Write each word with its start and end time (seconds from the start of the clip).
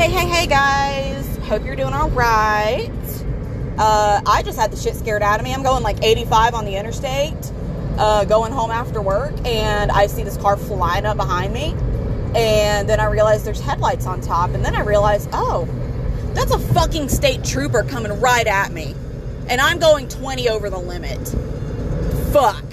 Hey, 0.00 0.10
hey, 0.10 0.26
hey, 0.28 0.46
guys. 0.46 1.36
Hope 1.46 1.62
you're 1.66 1.76
doing 1.76 1.92
all 1.92 2.08
right. 2.08 2.90
Uh, 3.76 4.22
I 4.24 4.42
just 4.42 4.58
had 4.58 4.72
the 4.72 4.76
shit 4.78 4.94
scared 4.94 5.22
out 5.22 5.40
of 5.40 5.44
me. 5.44 5.52
I'm 5.52 5.62
going 5.62 5.82
like 5.82 6.02
85 6.02 6.54
on 6.54 6.64
the 6.64 6.74
interstate, 6.74 7.36
uh, 7.98 8.24
going 8.24 8.50
home 8.50 8.70
after 8.70 9.02
work, 9.02 9.34
and 9.44 9.90
I 9.90 10.06
see 10.06 10.22
this 10.22 10.38
car 10.38 10.56
flying 10.56 11.04
up 11.04 11.18
behind 11.18 11.52
me. 11.52 11.74
And 12.34 12.88
then 12.88 12.98
I 12.98 13.10
realize 13.10 13.44
there's 13.44 13.60
headlights 13.60 14.06
on 14.06 14.22
top. 14.22 14.52
And 14.54 14.64
then 14.64 14.74
I 14.74 14.80
realize, 14.80 15.28
oh, 15.34 15.68
that's 16.32 16.50
a 16.50 16.58
fucking 16.58 17.10
state 17.10 17.44
trooper 17.44 17.82
coming 17.82 18.18
right 18.22 18.46
at 18.46 18.72
me. 18.72 18.94
And 19.48 19.60
I'm 19.60 19.78
going 19.78 20.08
20 20.08 20.48
over 20.48 20.70
the 20.70 20.78
limit. 20.78 21.28
Fuck. 22.32 22.64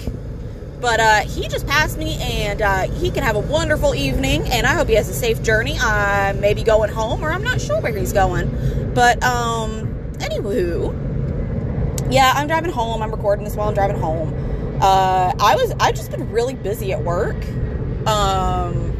But 0.80 1.00
uh, 1.00 1.20
he 1.20 1.48
just 1.48 1.66
passed 1.66 1.98
me, 1.98 2.16
and 2.20 2.62
uh, 2.62 2.82
he 2.82 3.10
can 3.10 3.24
have 3.24 3.34
a 3.34 3.40
wonderful 3.40 3.94
evening. 3.94 4.42
And 4.48 4.66
I 4.66 4.74
hope 4.74 4.88
he 4.88 4.94
has 4.94 5.08
a 5.08 5.14
safe 5.14 5.42
journey. 5.42 5.76
I 5.78 6.32
may 6.34 6.54
be 6.54 6.62
going 6.62 6.90
home, 6.90 7.24
or 7.24 7.32
I'm 7.32 7.42
not 7.42 7.60
sure 7.60 7.80
where 7.80 7.96
he's 7.96 8.12
going. 8.12 8.92
But 8.94 9.22
um, 9.24 9.86
anywho, 10.18 10.92
yeah, 12.12 12.32
I'm 12.34 12.46
driving 12.46 12.70
home. 12.70 13.02
I'm 13.02 13.10
recording 13.10 13.44
this 13.44 13.56
while 13.56 13.68
I'm 13.68 13.74
driving 13.74 13.98
home. 13.98 14.32
Uh, 14.80 15.34
I 15.40 15.56
was 15.56 15.72
I've 15.80 15.96
just 15.96 16.10
been 16.12 16.30
really 16.30 16.54
busy 16.54 16.92
at 16.92 17.02
work. 17.02 17.36
Um, 18.06 18.96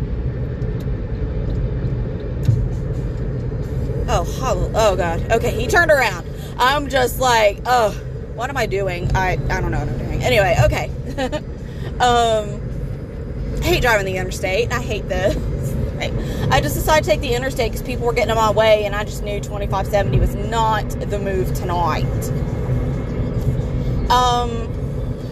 oh, 4.09 4.71
oh 4.75 4.97
god. 4.97 5.31
Okay, 5.33 5.53
he 5.53 5.69
turned 5.69 5.93
around. 5.93 6.27
I'm 6.59 6.89
just 6.89 7.21
like, 7.21 7.61
oh, 7.67 7.93
what 8.35 8.51
am 8.51 8.57
I 8.57 8.67
doing? 8.67 9.15
I 9.17 9.33
I 9.33 9.61
don't 9.61 9.71
know 9.71 9.79
what 9.79 9.89
I'm 9.89 9.99
doing. 9.99 10.23
Anyway, 10.23 10.57
okay. 10.65 11.41
um, 12.01 12.61
I 13.61 13.65
hate 13.65 13.83
driving 13.83 14.07
the 14.07 14.17
interstate. 14.17 14.73
I 14.73 14.81
hate 14.81 15.09
this. 15.09 15.37
I 16.51 16.61
just 16.61 16.77
decided 16.77 17.05
to 17.05 17.11
take 17.11 17.21
the 17.21 17.35
interstate 17.35 17.73
because 17.73 17.87
people 17.87 18.07
were 18.07 18.13
getting 18.13 18.31
in 18.31 18.37
my 18.37 18.51
way, 18.51 18.85
and 18.85 18.95
I 18.95 19.05
just 19.05 19.23
knew 19.25 19.41
2570 19.41 20.21
was 20.21 20.35
not 20.35 20.89
the 20.91 21.19
move 21.19 21.53
tonight. 21.55 22.05
Um, 24.11 24.69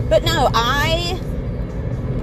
but 0.09 0.25
no, 0.25 0.51
I 0.53 1.21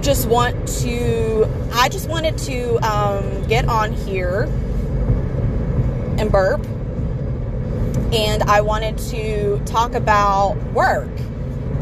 just 0.02 0.28
want 0.28 0.68
to. 0.80 1.48
I 1.72 1.88
just 1.88 2.08
wanted 2.08 2.36
to 2.38 2.76
um, 2.86 3.46
get 3.48 3.66
on 3.66 3.92
here 3.92 4.42
and 6.18 6.30
burp, 6.30 6.64
and 8.12 8.42
I 8.44 8.60
wanted 8.60 8.98
to 9.10 9.60
talk 9.64 9.94
about 9.94 10.54
work. 10.72 11.08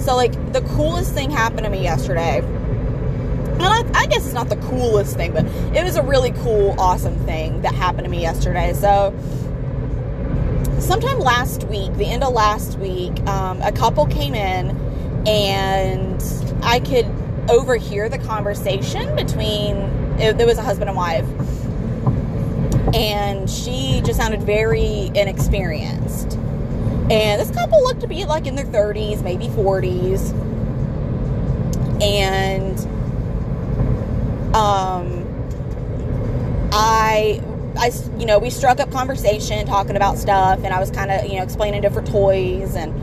So, 0.03 0.17
like, 0.17 0.53
the 0.53 0.63
coolest 0.63 1.15
thing 1.15 1.31
happened 1.31 1.65
to 1.65 1.71
me 1.71 1.83
yesterday 1.83 2.43
I, 3.73 3.91
I 3.95 4.07
guess 4.07 4.25
it's 4.25 4.35
not 4.35 4.49
the 4.49 4.57
coolest 4.57 5.17
thing, 5.17 5.33
but 5.33 5.45
it 5.75 5.83
was 5.85 5.97
a 5.97 6.03
really 6.03 6.33
cool, 6.33 6.75
awesome 6.79 7.17
thing 7.25 7.63
that 7.63 7.75
happened 7.75 8.05
to 8.05 8.11
me 8.11 8.21
yesterday. 8.21 8.73
So, 8.73 9.15
sometime 10.79 11.19
last 11.19 11.65
week, 11.65 11.93
the 11.95 12.07
end 12.07 12.25
of 12.25 12.33
last 12.33 12.79
week, 12.79 13.19
um, 13.27 13.61
a 13.63 13.73
couple 13.73 14.07
came 14.07 14.35
in 14.35 14.77
and 15.27 16.23
I 16.63 16.81
could 16.81 17.07
overhear 17.49 18.09
the 18.09 18.19
conversation 18.19 19.15
between, 19.17 19.77
it, 20.19 20.45
was 20.47 20.59
a 20.59 20.63
husband 20.63 20.89
and 20.91 20.97
wife. 20.97 21.27
And 22.95 23.49
she 23.49 24.03
just 24.05 24.19
sounded 24.19 24.43
very 24.43 25.11
inexperienced. 25.15 26.39
And 27.13 27.39
this 27.39 27.51
couple 27.51 27.83
looked 27.83 28.01
to 28.01 28.07
be 28.07 28.25
like 28.25 28.47
in 28.47 28.55
their 28.55 28.65
30s, 28.65 29.23
maybe 29.23 29.49
40s. 29.49 30.33
And 32.03 32.79
um, 34.55 35.23
I, 36.73 37.43
I, 37.77 37.91
you 38.19 38.25
know, 38.25 38.39
we 38.39 38.49
struck 38.49 38.81
up 38.81 38.91
conversation 38.91 39.67
talking 39.67 39.95
about 39.95 40.17
stuff, 40.17 40.61
and 40.65 40.73
I 40.73 40.81
was 40.81 40.91
kind 40.91 41.11
of, 41.11 41.27
you 41.27 41.37
know, 41.37 41.43
explaining 41.43 41.83
different 41.83 42.09
toys 42.09 42.75
and 42.75 42.95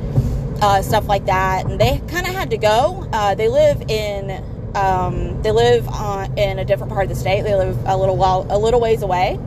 uh, 0.64 0.82
stuff 0.82 1.08
like 1.08 1.28
that. 1.28 1.68
And 1.68 1.80
they 1.80 2.02
kind 2.08 2.26
of 2.26 2.34
had 2.34 2.50
to 2.50 2.58
go. 2.58 3.08
Uh, 3.14 3.36
they 3.36 3.48
live 3.48 3.80
in, 3.92 4.44
um, 4.74 5.40
they 5.44 5.52
live 5.52 5.88
on, 5.88 6.36
in 6.36 6.58
a 6.58 6.66
different 6.66 6.92
part 6.92 7.04
of 7.04 7.10
the 7.10 7.16
state. 7.16 7.44
They 7.44 7.54
live 7.54 7.78
a 7.86 7.96
little 7.96 8.18
while, 8.18 8.48
a 8.50 8.58
little 8.58 8.82
ways 8.82 9.04
away. 9.04 9.40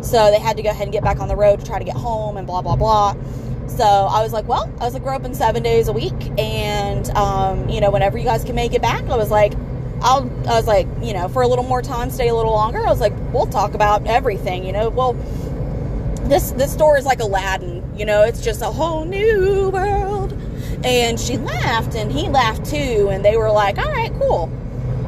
So 0.00 0.30
they 0.30 0.38
had 0.38 0.56
to 0.58 0.62
go 0.62 0.70
ahead 0.70 0.84
and 0.84 0.92
get 0.92 1.02
back 1.02 1.18
on 1.18 1.26
the 1.26 1.36
road 1.36 1.58
to 1.58 1.66
try 1.66 1.80
to 1.80 1.84
get 1.84 1.96
home 1.96 2.36
and 2.36 2.46
blah 2.46 2.62
blah 2.62 2.76
blah. 2.76 3.16
So 3.76 3.84
I 3.84 4.22
was 4.22 4.32
like, 4.32 4.46
well, 4.46 4.70
I 4.80 4.84
was 4.84 4.94
like, 4.94 5.02
we're 5.02 5.14
open 5.14 5.34
seven 5.34 5.62
days 5.62 5.88
a 5.88 5.92
week, 5.92 6.38
and 6.38 7.08
um, 7.10 7.68
you 7.68 7.80
know, 7.80 7.90
whenever 7.90 8.18
you 8.18 8.24
guys 8.24 8.44
can 8.44 8.54
make 8.54 8.74
it 8.74 8.82
back, 8.82 9.04
I 9.04 9.16
was 9.16 9.30
like, 9.30 9.54
I'll, 10.02 10.30
I 10.48 10.54
was 10.54 10.66
like, 10.66 10.86
you 11.02 11.14
know, 11.14 11.28
for 11.28 11.42
a 11.42 11.48
little 11.48 11.64
more 11.64 11.80
time, 11.80 12.10
stay 12.10 12.28
a 12.28 12.34
little 12.34 12.52
longer. 12.52 12.78
I 12.78 12.90
was 12.90 13.00
like, 13.00 13.12
we'll 13.32 13.46
talk 13.46 13.74
about 13.74 14.06
everything, 14.06 14.64
you 14.64 14.72
know. 14.72 14.88
Well, 14.88 15.14
this 16.24 16.50
this 16.52 16.72
store 16.72 16.98
is 16.98 17.06
like 17.06 17.20
Aladdin, 17.20 17.82
you 17.96 18.04
know. 18.04 18.22
It's 18.22 18.42
just 18.42 18.60
a 18.60 18.66
whole 18.66 19.04
new 19.04 19.70
world. 19.70 20.32
And 20.84 21.20
she 21.20 21.36
laughed, 21.36 21.94
and 21.94 22.10
he 22.10 22.28
laughed 22.28 22.66
too, 22.66 23.08
and 23.10 23.24
they 23.24 23.36
were 23.36 23.50
like, 23.50 23.78
all 23.78 23.90
right, 23.90 24.12
cool. 24.18 24.50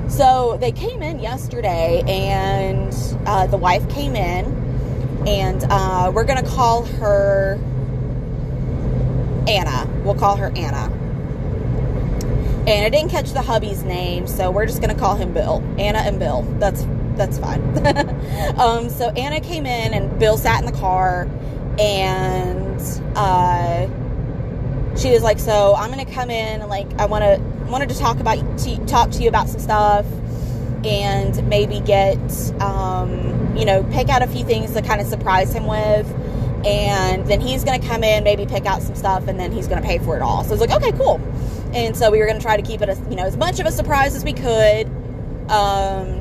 So 0.08 0.56
they 0.60 0.72
came 0.72 1.02
in 1.02 1.18
yesterday, 1.18 2.02
and 2.06 2.94
uh, 3.26 3.46
the 3.48 3.56
wife 3.56 3.88
came 3.90 4.14
in, 4.14 5.24
and 5.26 5.64
uh, 5.68 6.12
we're 6.14 6.24
gonna 6.24 6.42
call 6.42 6.84
her 6.84 7.58
Anna. 9.48 9.88
We'll 10.04 10.14
call 10.14 10.36
her 10.36 10.52
Anna 10.56 10.90
and 12.66 12.84
I 12.84 12.90
didn't 12.90 13.10
catch 13.10 13.32
the 13.32 13.42
hubby's 13.42 13.82
name, 13.82 14.28
so 14.28 14.50
we're 14.50 14.66
just 14.66 14.80
gonna 14.80 14.94
call 14.94 15.16
him 15.16 15.32
Bill. 15.34 15.62
Anna 15.78 15.98
and 15.98 16.18
Bill. 16.18 16.42
That's 16.58 16.86
that's 17.16 17.38
fine. 17.38 17.60
um, 18.56 18.88
so 18.88 19.10
Anna 19.10 19.40
came 19.40 19.66
in, 19.66 19.92
and 19.92 20.16
Bill 20.20 20.36
sat 20.36 20.60
in 20.60 20.66
the 20.66 20.78
car, 20.78 21.28
and 21.80 22.80
uh, 23.16 23.86
she 24.96 25.10
was 25.10 25.22
like, 25.24 25.40
"So 25.40 25.74
I'm 25.76 25.90
gonna 25.90 26.06
come 26.06 26.30
in, 26.30 26.60
and 26.60 26.70
like 26.70 26.86
I 27.00 27.06
want 27.06 27.24
to 27.24 27.42
wanted 27.68 27.88
to 27.88 27.98
talk 27.98 28.20
about 28.20 28.58
to, 28.58 28.86
talk 28.86 29.10
to 29.12 29.22
you 29.22 29.28
about 29.28 29.48
some 29.48 29.60
stuff, 29.60 30.06
and 30.84 31.48
maybe 31.48 31.80
get 31.80 32.20
um, 32.60 33.56
you 33.56 33.64
know 33.64 33.82
pick 33.90 34.08
out 34.08 34.22
a 34.22 34.28
few 34.28 34.44
things 34.44 34.72
to 34.74 34.82
kind 34.82 35.00
of 35.00 35.08
surprise 35.08 35.52
him 35.52 35.66
with." 35.66 36.06
And 36.64 37.26
then 37.26 37.40
he's 37.40 37.64
gonna 37.64 37.84
come 37.84 38.04
in, 38.04 38.24
maybe 38.24 38.46
pick 38.46 38.66
out 38.66 38.82
some 38.82 38.94
stuff, 38.94 39.26
and 39.28 39.38
then 39.38 39.52
he's 39.52 39.66
gonna 39.66 39.82
pay 39.82 39.98
for 39.98 40.16
it 40.16 40.22
all. 40.22 40.44
So 40.44 40.50
I 40.50 40.52
was 40.52 40.60
like, 40.60 40.70
okay, 40.70 40.92
cool. 40.92 41.20
And 41.74 41.96
so 41.96 42.10
we 42.10 42.18
were 42.18 42.26
going 42.26 42.36
to 42.36 42.42
try 42.42 42.58
to 42.58 42.62
keep 42.62 42.82
it, 42.82 42.90
as, 42.90 43.00
you 43.08 43.16
know, 43.16 43.24
as 43.24 43.36
much 43.36 43.58
of 43.58 43.64
a 43.64 43.70
surprise 43.70 44.14
as 44.14 44.24
we 44.24 44.34
could. 44.34 44.86
Um, 45.50 46.18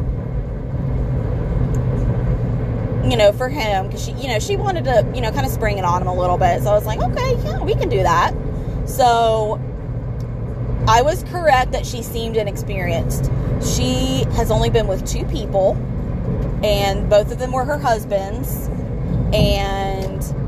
you 3.09 3.17
know, 3.17 3.33
for 3.33 3.49
him, 3.49 3.87
because 3.87 4.05
she, 4.05 4.11
you 4.13 4.29
know, 4.29 4.39
she 4.39 4.55
wanted 4.55 4.85
to, 4.85 5.05
you 5.13 5.19
know, 5.19 5.31
kind 5.31 5.45
of 5.45 5.51
spring 5.51 5.77
it 5.77 5.83
on 5.83 6.01
him 6.01 6.07
a 6.07 6.13
little 6.13 6.37
bit. 6.37 6.61
So 6.63 6.69
I 6.69 6.73
was 6.73 6.85
like, 6.85 7.01
okay, 7.01 7.35
yeah, 7.43 7.61
we 7.61 7.73
can 7.73 7.89
do 7.89 8.01
that. 8.01 8.33
So 8.85 9.59
I 10.87 11.01
was 11.01 11.23
correct 11.23 11.73
that 11.73 11.85
she 11.85 12.01
seemed 12.01 12.37
inexperienced. 12.37 13.29
She 13.61 14.23
has 14.35 14.51
only 14.51 14.69
been 14.69 14.87
with 14.87 15.05
two 15.05 15.25
people, 15.25 15.75
and 16.63 17.09
both 17.09 17.31
of 17.31 17.39
them 17.39 17.51
were 17.51 17.65
her 17.65 17.77
husbands, 17.77 18.67
and 19.33 20.00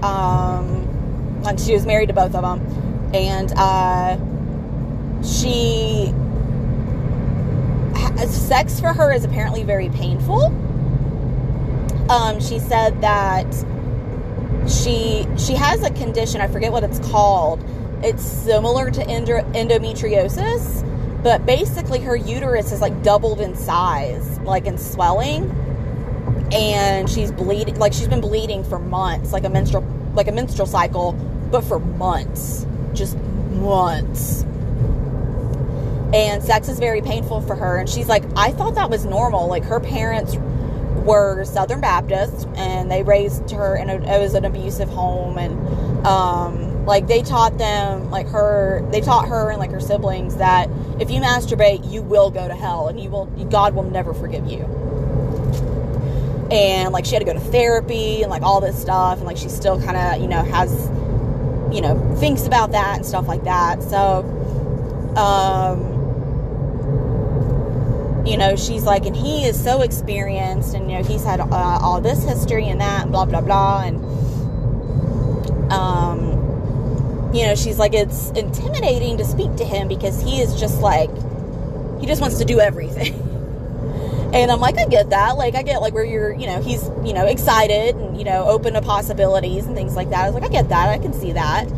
um, 0.04 1.42
and 1.46 1.60
she 1.60 1.74
was 1.74 1.86
married 1.86 2.08
to 2.08 2.14
both 2.14 2.36
of 2.36 2.42
them, 2.42 3.12
and 3.14 3.52
uh 3.58 4.18
she 5.24 6.14
sex 8.54 8.80
for 8.80 8.94
her 8.94 9.12
is 9.12 9.26
apparently 9.26 9.64
very 9.64 9.90
painful. 9.90 10.46
Um, 12.10 12.40
she 12.40 12.60
said 12.60 13.02
that 13.02 13.48
she 14.68 15.26
she 15.38 15.54
has 15.54 15.84
a 15.84 15.90
condition. 15.92 16.42
I 16.42 16.48
forget 16.48 16.72
what 16.72 16.84
it's 16.84 17.00
called. 17.00 17.64
It's 18.04 18.24
similar 18.24 18.92
to 18.92 19.02
endometriosis, 19.02 21.24
but 21.24 21.46
basically 21.46 22.00
her 22.02 22.16
uterus 22.16 22.72
is 22.72 22.82
like 22.82 23.02
doubled 23.02 23.42
in 23.42 23.56
size, 23.56 24.38
like 24.40 24.66
in 24.66 24.78
swelling, 24.78 25.50
and 26.54 27.10
she's 27.10 27.32
bleeding. 27.32 27.76
Like 27.76 27.94
she's 27.94 28.08
been 28.08 28.22
bleeding 28.22 28.64
for 28.64 28.80
months, 28.80 29.34
like 29.34 29.44
a 29.44 29.50
menstrual 29.50 29.84
like 30.14 30.28
a 30.28 30.32
menstrual 30.32 30.68
cycle, 30.68 31.14
but 31.52 31.62
for 31.62 31.80
months, 31.80 32.66
just 32.94 33.18
months 33.18 34.46
and 36.14 36.44
sex 36.44 36.70
is 36.70 36.80
very 36.80 37.02
painful 37.02 37.42
for 37.42 37.56
her 37.56 37.78
and 37.78 37.90
she's 37.90 38.08
like 38.08 38.24
i 38.36 38.52
thought 38.52 38.76
that 38.76 38.90
was 38.90 39.04
normal 39.06 39.48
like 39.48 39.64
her 39.64 39.80
parents 39.80 40.36
were 41.06 41.44
southern 41.44 41.82
baptist 41.82 42.48
and 42.56 42.90
they 42.90 43.02
raised 43.04 43.50
her 43.52 43.76
in 43.76 43.90
a, 43.90 43.96
it 43.96 44.22
was 44.22 44.36
an 44.36 44.46
abusive 44.46 44.88
home 44.90 45.38
and 45.38 46.06
um, 46.06 46.86
like 46.86 47.08
they 47.08 47.22
taught 47.22 47.58
them 47.58 48.10
like 48.12 48.28
her 48.28 48.88
they 48.92 49.02
taught 49.02 49.28
her 49.28 49.50
and 49.50 49.60
like 49.60 49.72
her 49.72 49.80
siblings 49.80 50.38
that 50.38 50.70
if 51.00 51.10
you 51.10 51.20
masturbate 51.20 51.90
you 51.92 52.02
will 52.02 52.30
go 52.30 52.48
to 52.48 52.56
hell 52.56 52.88
and 52.88 53.00
you 53.00 53.10
will 53.10 53.26
god 53.50 53.74
will 53.74 53.84
never 53.84 54.14
forgive 54.14 54.46
you 54.46 54.60
and 56.54 56.94
like 56.94 57.06
she 57.06 57.16
had 57.16 57.20
to 57.20 57.26
go 57.26 57.34
to 57.34 57.40
therapy 57.40 58.22
and 58.22 58.30
like 58.30 58.44
all 58.44 58.62
this 58.62 58.80
stuff. 58.80 59.18
And 59.18 59.26
like 59.26 59.38
she 59.38 59.50
still 59.50 59.82
kind 59.82 59.98
of 59.98 60.22
you 60.22 60.28
know 60.28 60.44
has 60.44 60.72
you 61.76 61.82
know 61.82 62.16
thinks 62.20 62.46
about 62.46 62.72
that 62.72 62.98
and 62.98 63.06
stuff 63.06 63.28
like 63.28 63.44
that. 63.44 63.82
So 63.82 64.24
um 65.18 65.94
you 68.26 68.38
know, 68.38 68.56
she's 68.56 68.84
like, 68.84 69.06
and 69.06 69.16
he 69.16 69.44
is 69.44 69.62
so 69.62 69.82
experienced, 69.82 70.74
and 70.76 70.90
you 70.90 70.98
know, 70.98 71.04
he's 71.04 71.26
had 71.26 71.42
uh, 71.42 71.48
all 71.52 72.00
this 72.00 72.24
history 72.24 72.70
and 72.70 72.80
that, 72.80 73.04
and 73.04 73.12
blah 73.12 73.26
blah 73.26 73.42
blah, 73.42 73.84
and 73.84 73.98
um, 75.72 77.32
you 77.34 77.46
know, 77.46 77.56
she's 77.56 77.78
like, 77.78 77.94
it's 77.94 78.30
intimidating 78.32 79.18
to 79.18 79.26
speak 79.26 79.56
to 79.58 79.66
him 79.66 79.88
because 79.88 80.22
he 80.22 80.40
is 80.40 80.58
just 80.60 80.80
like, 80.82 81.10
he 82.00 82.06
just 82.06 82.22
wants 82.22 82.38
to 82.38 82.46
do 82.46 82.60
everything. 82.60 83.20
and 84.34 84.52
I'm 84.52 84.60
like, 84.60 84.78
I 84.78 84.86
get 84.86 85.12
that. 85.12 85.38
Like, 85.38 85.56
I 85.56 85.62
get 85.62 85.82
like 85.82 85.94
where 85.94 86.04
you're, 86.04 86.34
you 86.34 86.48
know, 86.48 86.62
he's, 86.62 86.84
you 87.04 87.14
know, 87.14 87.26
excited 87.26 87.96
and 87.96 88.18
you 88.18 88.24
know, 88.24 88.46
open 88.48 88.74
to 88.74 88.82
possibilities 88.82 89.66
and 89.66 89.76
things 89.76 89.96
like 89.96 90.10
that. 90.10 90.26
I 90.26 90.30
was 90.30 90.34
like, 90.34 90.50
I 90.50 90.52
get 90.52 90.70
that. 90.70 90.90
I 90.90 90.98
can 90.98 91.14
see 91.14 91.34
that, 91.34 91.72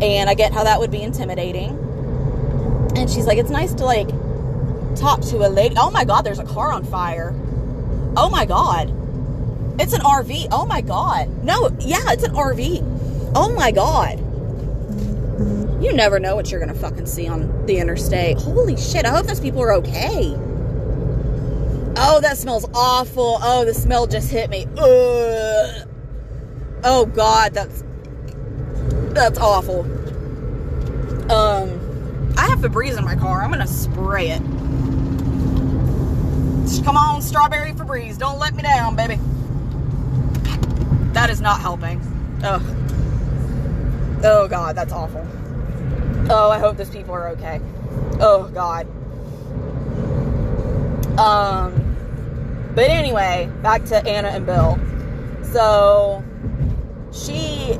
and 0.00 0.30
I 0.30 0.34
get 0.34 0.52
how 0.52 0.64
that 0.64 0.80
would 0.80 0.90
be 0.90 1.02
intimidating. 1.02 1.70
And 2.96 3.10
she's 3.10 3.26
like, 3.26 3.38
it's 3.38 3.50
nice 3.50 3.74
to 3.74 3.84
like 3.84 4.08
talk 4.96 5.20
to 5.22 5.46
a 5.46 5.48
lady. 5.48 5.74
Oh 5.78 5.90
my 5.90 6.04
God, 6.04 6.22
there's 6.22 6.38
a 6.38 6.44
car 6.44 6.72
on 6.72 6.84
fire. 6.84 7.34
Oh 8.16 8.30
my 8.30 8.46
God. 8.46 8.90
It's 9.78 9.92
an 9.92 10.00
RV. 10.00 10.48
Oh 10.50 10.64
my 10.64 10.80
God. 10.80 11.44
No, 11.44 11.70
yeah, 11.80 12.12
it's 12.12 12.22
an 12.22 12.34
RV. 12.34 13.32
Oh 13.34 13.52
my 13.52 13.70
God. 13.70 14.18
You 15.82 15.92
never 15.92 16.18
know 16.18 16.34
what 16.34 16.50
you're 16.50 16.60
going 16.60 16.72
to 16.72 16.78
fucking 16.80 17.04
see 17.04 17.28
on 17.28 17.66
the 17.66 17.76
interstate. 17.76 18.38
Holy 18.38 18.76
shit. 18.78 19.04
I 19.04 19.10
hope 19.10 19.26
those 19.26 19.40
people 19.40 19.60
are 19.60 19.74
okay. 19.74 20.34
Oh, 21.96 22.20
that 22.20 22.36
smells 22.36 22.68
awful. 22.74 23.38
Oh, 23.42 23.64
the 23.64 23.74
smell 23.74 24.06
just 24.06 24.30
hit 24.30 24.50
me. 24.50 24.66
Ugh. 24.76 25.88
Oh 26.84 27.06
God, 27.06 27.54
that's 27.54 27.82
that's 29.14 29.38
awful. 29.38 29.80
Um, 31.32 32.34
I 32.36 32.48
have 32.48 32.60
Febreze 32.60 32.98
in 32.98 33.04
my 33.04 33.16
car. 33.16 33.42
I'm 33.42 33.50
gonna 33.50 33.66
spray 33.66 34.30
it. 34.30 34.42
Come 36.84 36.96
on, 36.96 37.20
strawberry 37.20 37.72
Febreze. 37.72 38.16
Don't 38.16 38.38
let 38.38 38.54
me 38.54 38.62
down, 38.62 38.94
baby. 38.94 39.18
That 41.14 41.30
is 41.30 41.40
not 41.40 41.60
helping. 41.60 42.00
Ugh. 42.44 42.62
Oh, 44.22 44.46
God, 44.48 44.76
that's 44.76 44.92
awful. 44.92 45.26
Oh, 46.30 46.50
I 46.50 46.58
hope 46.58 46.76
those 46.76 46.90
people 46.90 47.14
are 47.14 47.28
okay. 47.30 47.60
Oh, 48.20 48.48
God. 48.54 48.86
Um, 51.18 51.85
but 52.76 52.90
anyway, 52.90 53.50
back 53.62 53.86
to 53.86 53.96
Anna 54.06 54.28
and 54.28 54.44
Bill. 54.44 54.78
So, 55.50 56.22
she, 57.10 57.78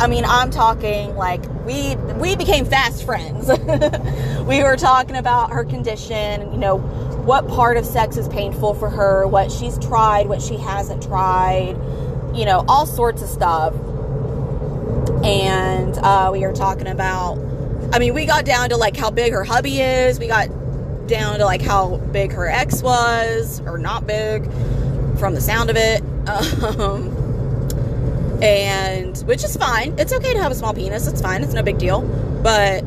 I 0.00 0.06
mean, 0.06 0.24
I'm 0.24 0.50
talking 0.50 1.14
like 1.14 1.44
we 1.66 1.94
we 2.16 2.34
became 2.34 2.64
fast 2.64 3.04
friends. 3.04 3.48
we 4.46 4.62
were 4.62 4.76
talking 4.76 5.14
about 5.14 5.52
her 5.52 5.62
condition, 5.62 6.50
you 6.52 6.58
know, 6.58 6.78
what 6.78 7.46
part 7.48 7.76
of 7.76 7.84
sex 7.84 8.16
is 8.16 8.26
painful 8.28 8.72
for 8.72 8.88
her, 8.88 9.26
what 9.26 9.52
she's 9.52 9.78
tried, 9.78 10.26
what 10.26 10.40
she 10.40 10.56
hasn't 10.56 11.02
tried, 11.02 11.76
you 12.34 12.46
know, 12.46 12.64
all 12.66 12.86
sorts 12.86 13.20
of 13.20 13.28
stuff. 13.28 13.74
And 15.22 15.98
uh, 15.98 16.30
we 16.32 16.40
were 16.40 16.54
talking 16.54 16.86
about, 16.86 17.36
I 17.92 17.98
mean, 17.98 18.14
we 18.14 18.24
got 18.24 18.46
down 18.46 18.70
to 18.70 18.78
like 18.78 18.96
how 18.96 19.10
big 19.10 19.34
her 19.34 19.44
hubby 19.44 19.82
is. 19.82 20.18
We 20.18 20.28
got 20.28 20.48
down 21.08 21.38
to 21.38 21.44
like 21.44 21.62
how 21.62 21.96
big 21.96 22.32
her 22.32 22.48
ex 22.48 22.82
was, 22.82 23.60
or 23.62 23.78
not 23.78 24.06
big, 24.06 24.44
from 25.18 25.34
the 25.34 25.40
sound 25.40 25.70
of 25.70 25.76
it. 25.76 26.02
Um, 26.28 27.28
and 28.42 29.18
which 29.20 29.42
is 29.42 29.56
fine. 29.56 29.98
It's 29.98 30.12
okay 30.12 30.32
to 30.32 30.40
have 30.40 30.52
a 30.52 30.54
small 30.54 30.74
penis. 30.74 31.06
It's 31.06 31.20
fine. 31.20 31.42
It's 31.42 31.54
no 31.54 31.62
big 31.62 31.78
deal. 31.78 32.02
But 32.02 32.82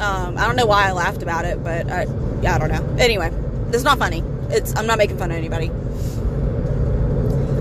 um, 0.00 0.36
I 0.36 0.46
don't 0.46 0.56
know 0.56 0.66
why 0.66 0.88
I 0.88 0.92
laughed 0.92 1.22
about 1.22 1.44
it, 1.44 1.62
but 1.62 1.88
I, 1.88 2.06
yeah, 2.42 2.54
I 2.54 2.58
don't 2.58 2.70
know. 2.70 2.96
Anyway, 2.98 3.32
it's 3.72 3.84
not 3.84 3.98
funny. 3.98 4.22
It's 4.50 4.76
I'm 4.76 4.86
not 4.86 4.98
making 4.98 5.18
fun 5.18 5.30
of 5.30 5.36
anybody. 5.36 5.68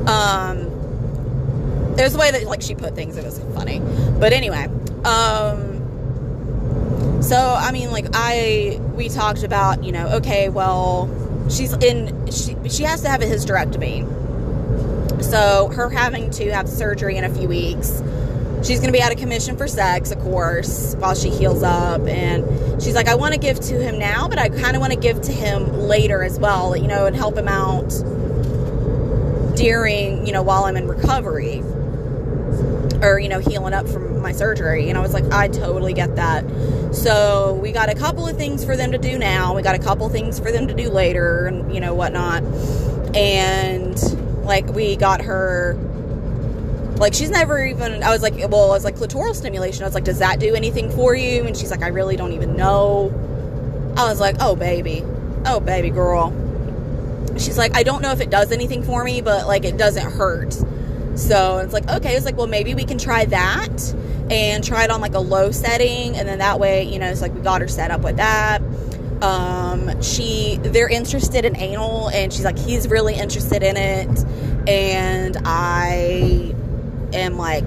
Um, 0.07 1.95
there's 1.95 2.15
a 2.15 2.17
way 2.17 2.31
that 2.31 2.43
like 2.45 2.61
she 2.61 2.75
put 2.75 2.95
things. 2.95 3.17
It 3.17 3.25
was 3.25 3.39
funny, 3.53 3.79
but 4.19 4.33
anyway. 4.33 4.67
Um, 5.03 5.66
so 7.27 7.37
I 7.37 7.71
mean, 7.71 7.91
like 7.91 8.07
I 8.13 8.79
we 8.95 9.09
talked 9.09 9.43
about 9.43 9.83
you 9.83 9.91
know 9.91 10.07
okay, 10.17 10.49
well 10.49 11.09
she's 11.49 11.73
in 11.73 12.31
she 12.31 12.55
she 12.69 12.83
has 12.83 13.01
to 13.01 13.09
have 13.09 13.21
a 13.21 13.25
hysterectomy. 13.25 14.05
So 15.23 15.69
her 15.69 15.89
having 15.89 16.29
to 16.31 16.51
have 16.53 16.69
surgery 16.69 17.17
in 17.17 17.23
a 17.23 17.33
few 17.33 17.47
weeks 17.47 18.01
she's 18.63 18.79
going 18.79 18.91
to 18.91 18.97
be 18.97 19.01
out 19.01 19.11
of 19.11 19.17
commission 19.17 19.55
for 19.57 19.67
sex, 19.67 20.11
of 20.11 20.19
course, 20.19 20.95
while 20.95 21.15
she 21.15 21.29
heals 21.29 21.63
up. 21.63 22.01
And 22.01 22.81
she's 22.81 22.95
like, 22.95 23.07
I 23.07 23.15
want 23.15 23.33
to 23.33 23.39
give 23.39 23.59
to 23.61 23.81
him 23.81 23.99
now, 23.99 24.27
but 24.27 24.39
I 24.39 24.49
kind 24.49 24.75
of 24.75 24.81
want 24.81 24.93
to 24.93 24.99
give 24.99 25.21
to 25.21 25.31
him 25.31 25.71
later 25.73 26.23
as 26.23 26.39
well, 26.39 26.75
you 26.75 26.87
know, 26.87 27.05
and 27.05 27.15
help 27.15 27.37
him 27.37 27.47
out 27.47 27.89
during, 29.55 30.25
you 30.25 30.33
know, 30.33 30.43
while 30.43 30.65
I'm 30.65 30.77
in 30.77 30.87
recovery 30.87 31.63
or, 33.01 33.19
you 33.19 33.29
know, 33.29 33.39
healing 33.39 33.73
up 33.73 33.87
from 33.87 34.21
my 34.21 34.31
surgery. 34.31 34.89
And 34.89 34.97
I 34.97 35.01
was 35.01 35.13
like, 35.13 35.25
I 35.31 35.47
totally 35.47 35.93
get 35.93 36.15
that. 36.15 36.43
So 36.93 37.59
we 37.61 37.71
got 37.71 37.89
a 37.89 37.95
couple 37.95 38.27
of 38.27 38.37
things 38.37 38.65
for 38.65 38.75
them 38.75 38.91
to 38.91 38.97
do 38.97 39.17
now. 39.17 39.55
We 39.55 39.61
got 39.61 39.75
a 39.75 39.79
couple 39.79 40.07
things 40.09 40.39
for 40.39 40.51
them 40.51 40.67
to 40.67 40.73
do 40.73 40.89
later 40.89 41.47
and, 41.47 41.73
you 41.73 41.79
know, 41.79 41.93
whatnot. 41.93 42.43
And 43.15 43.97
like, 44.43 44.67
we 44.67 44.95
got 44.95 45.21
her 45.21 45.77
like 46.99 47.13
she's 47.13 47.29
never 47.29 47.63
even 47.63 48.01
I 48.03 48.09
was 48.09 48.21
like 48.21 48.33
well 48.49 48.71
I 48.71 48.73
was 48.73 48.83
like 48.83 48.95
clitoral 48.95 49.35
stimulation 49.35 49.83
I 49.83 49.85
was 49.85 49.93
like 49.93 50.03
does 50.03 50.19
that 50.19 50.39
do 50.39 50.55
anything 50.55 50.89
for 50.89 51.13
you 51.15 51.43
and 51.43 51.55
she's 51.55 51.69
like 51.69 51.83
I 51.83 51.89
really 51.89 52.15
don't 52.15 52.33
even 52.33 52.55
know 52.55 53.11
I 53.95 54.05
was 54.05 54.19
like 54.19 54.37
oh 54.39 54.55
baby 54.55 55.03
oh 55.45 55.59
baby 55.59 55.89
girl 55.89 56.33
she's 57.37 57.57
like 57.57 57.75
I 57.75 57.83
don't 57.83 58.01
know 58.01 58.11
if 58.11 58.21
it 58.21 58.29
does 58.29 58.51
anything 58.51 58.83
for 58.83 59.03
me 59.03 59.21
but 59.21 59.47
like 59.47 59.63
it 59.63 59.77
doesn't 59.77 60.11
hurt 60.11 60.55
so 61.17 61.57
it's 61.57 61.73
like 61.73 61.87
okay 61.89 62.15
it's 62.15 62.25
like 62.25 62.37
well 62.37 62.47
maybe 62.47 62.73
we 62.75 62.85
can 62.85 62.97
try 62.97 63.25
that 63.25 63.95
and 64.29 64.63
try 64.63 64.83
it 64.83 64.91
on 64.91 65.01
like 65.01 65.13
a 65.13 65.19
low 65.19 65.51
setting 65.51 66.15
and 66.15 66.27
then 66.27 66.39
that 66.39 66.59
way 66.59 66.83
you 66.83 66.99
know 66.99 67.09
it's 67.09 67.21
like 67.21 67.33
we 67.33 67.41
got 67.41 67.61
her 67.61 67.67
set 67.67 67.91
up 67.91 68.01
with 68.01 68.17
that 68.17 68.61
um 69.21 70.01
she 70.01 70.57
they're 70.61 70.89
interested 70.89 71.43
in 71.43 71.55
anal 71.57 72.09
and 72.09 72.31
she's 72.31 72.45
like 72.45 72.57
he's 72.57 72.87
really 72.87 73.15
interested 73.15 73.63
in 73.63 73.75
it 73.75 74.25
and 74.67 75.37
I 75.45 76.53
am 77.13 77.37
like 77.37 77.63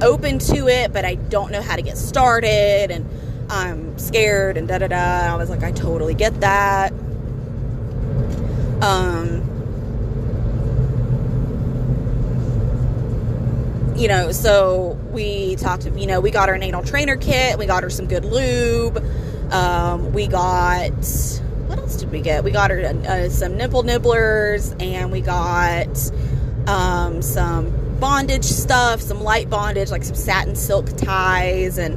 open 0.00 0.38
to 0.38 0.68
it, 0.68 0.92
but 0.92 1.04
I 1.04 1.16
don't 1.16 1.50
know 1.50 1.60
how 1.60 1.74
to 1.76 1.82
get 1.82 1.98
started 1.98 2.90
and 2.90 3.08
I'm 3.50 3.98
scared 3.98 4.56
and 4.56 4.68
da 4.68 4.78
da 4.78 4.86
da. 4.86 5.32
I 5.32 5.36
was 5.36 5.50
like, 5.50 5.64
I 5.64 5.72
totally 5.72 6.14
get 6.14 6.40
that. 6.40 6.92
Um, 8.80 9.42
you 13.96 14.08
know, 14.08 14.32
so 14.32 14.98
we 15.10 15.56
talked, 15.56 15.86
you 15.86 16.06
know, 16.06 16.20
we 16.20 16.30
got 16.30 16.48
her 16.48 16.54
an 16.54 16.62
anal 16.62 16.82
trainer 16.82 17.16
kit, 17.16 17.58
we 17.58 17.66
got 17.66 17.82
her 17.82 17.90
some 17.90 18.06
good 18.06 18.24
lube, 18.24 19.02
um, 19.52 20.12
we 20.12 20.26
got, 20.26 20.90
what 21.66 21.78
else 21.78 21.96
did 21.96 22.10
we 22.10 22.20
get? 22.20 22.44
We 22.44 22.50
got 22.50 22.70
her 22.70 22.80
uh, 22.80 23.28
some 23.28 23.56
nipple 23.56 23.82
nibblers 23.82 24.74
and 24.80 25.10
we 25.10 25.20
got 25.20 25.88
um, 26.68 27.22
some 27.22 27.98
bondage 27.98 28.44
stuff, 28.44 29.00
some 29.00 29.20
light 29.22 29.48
bondage, 29.48 29.90
like 29.90 30.04
some 30.04 30.16
satin 30.16 30.54
silk 30.54 30.94
ties. 30.96 31.78
And 31.78 31.96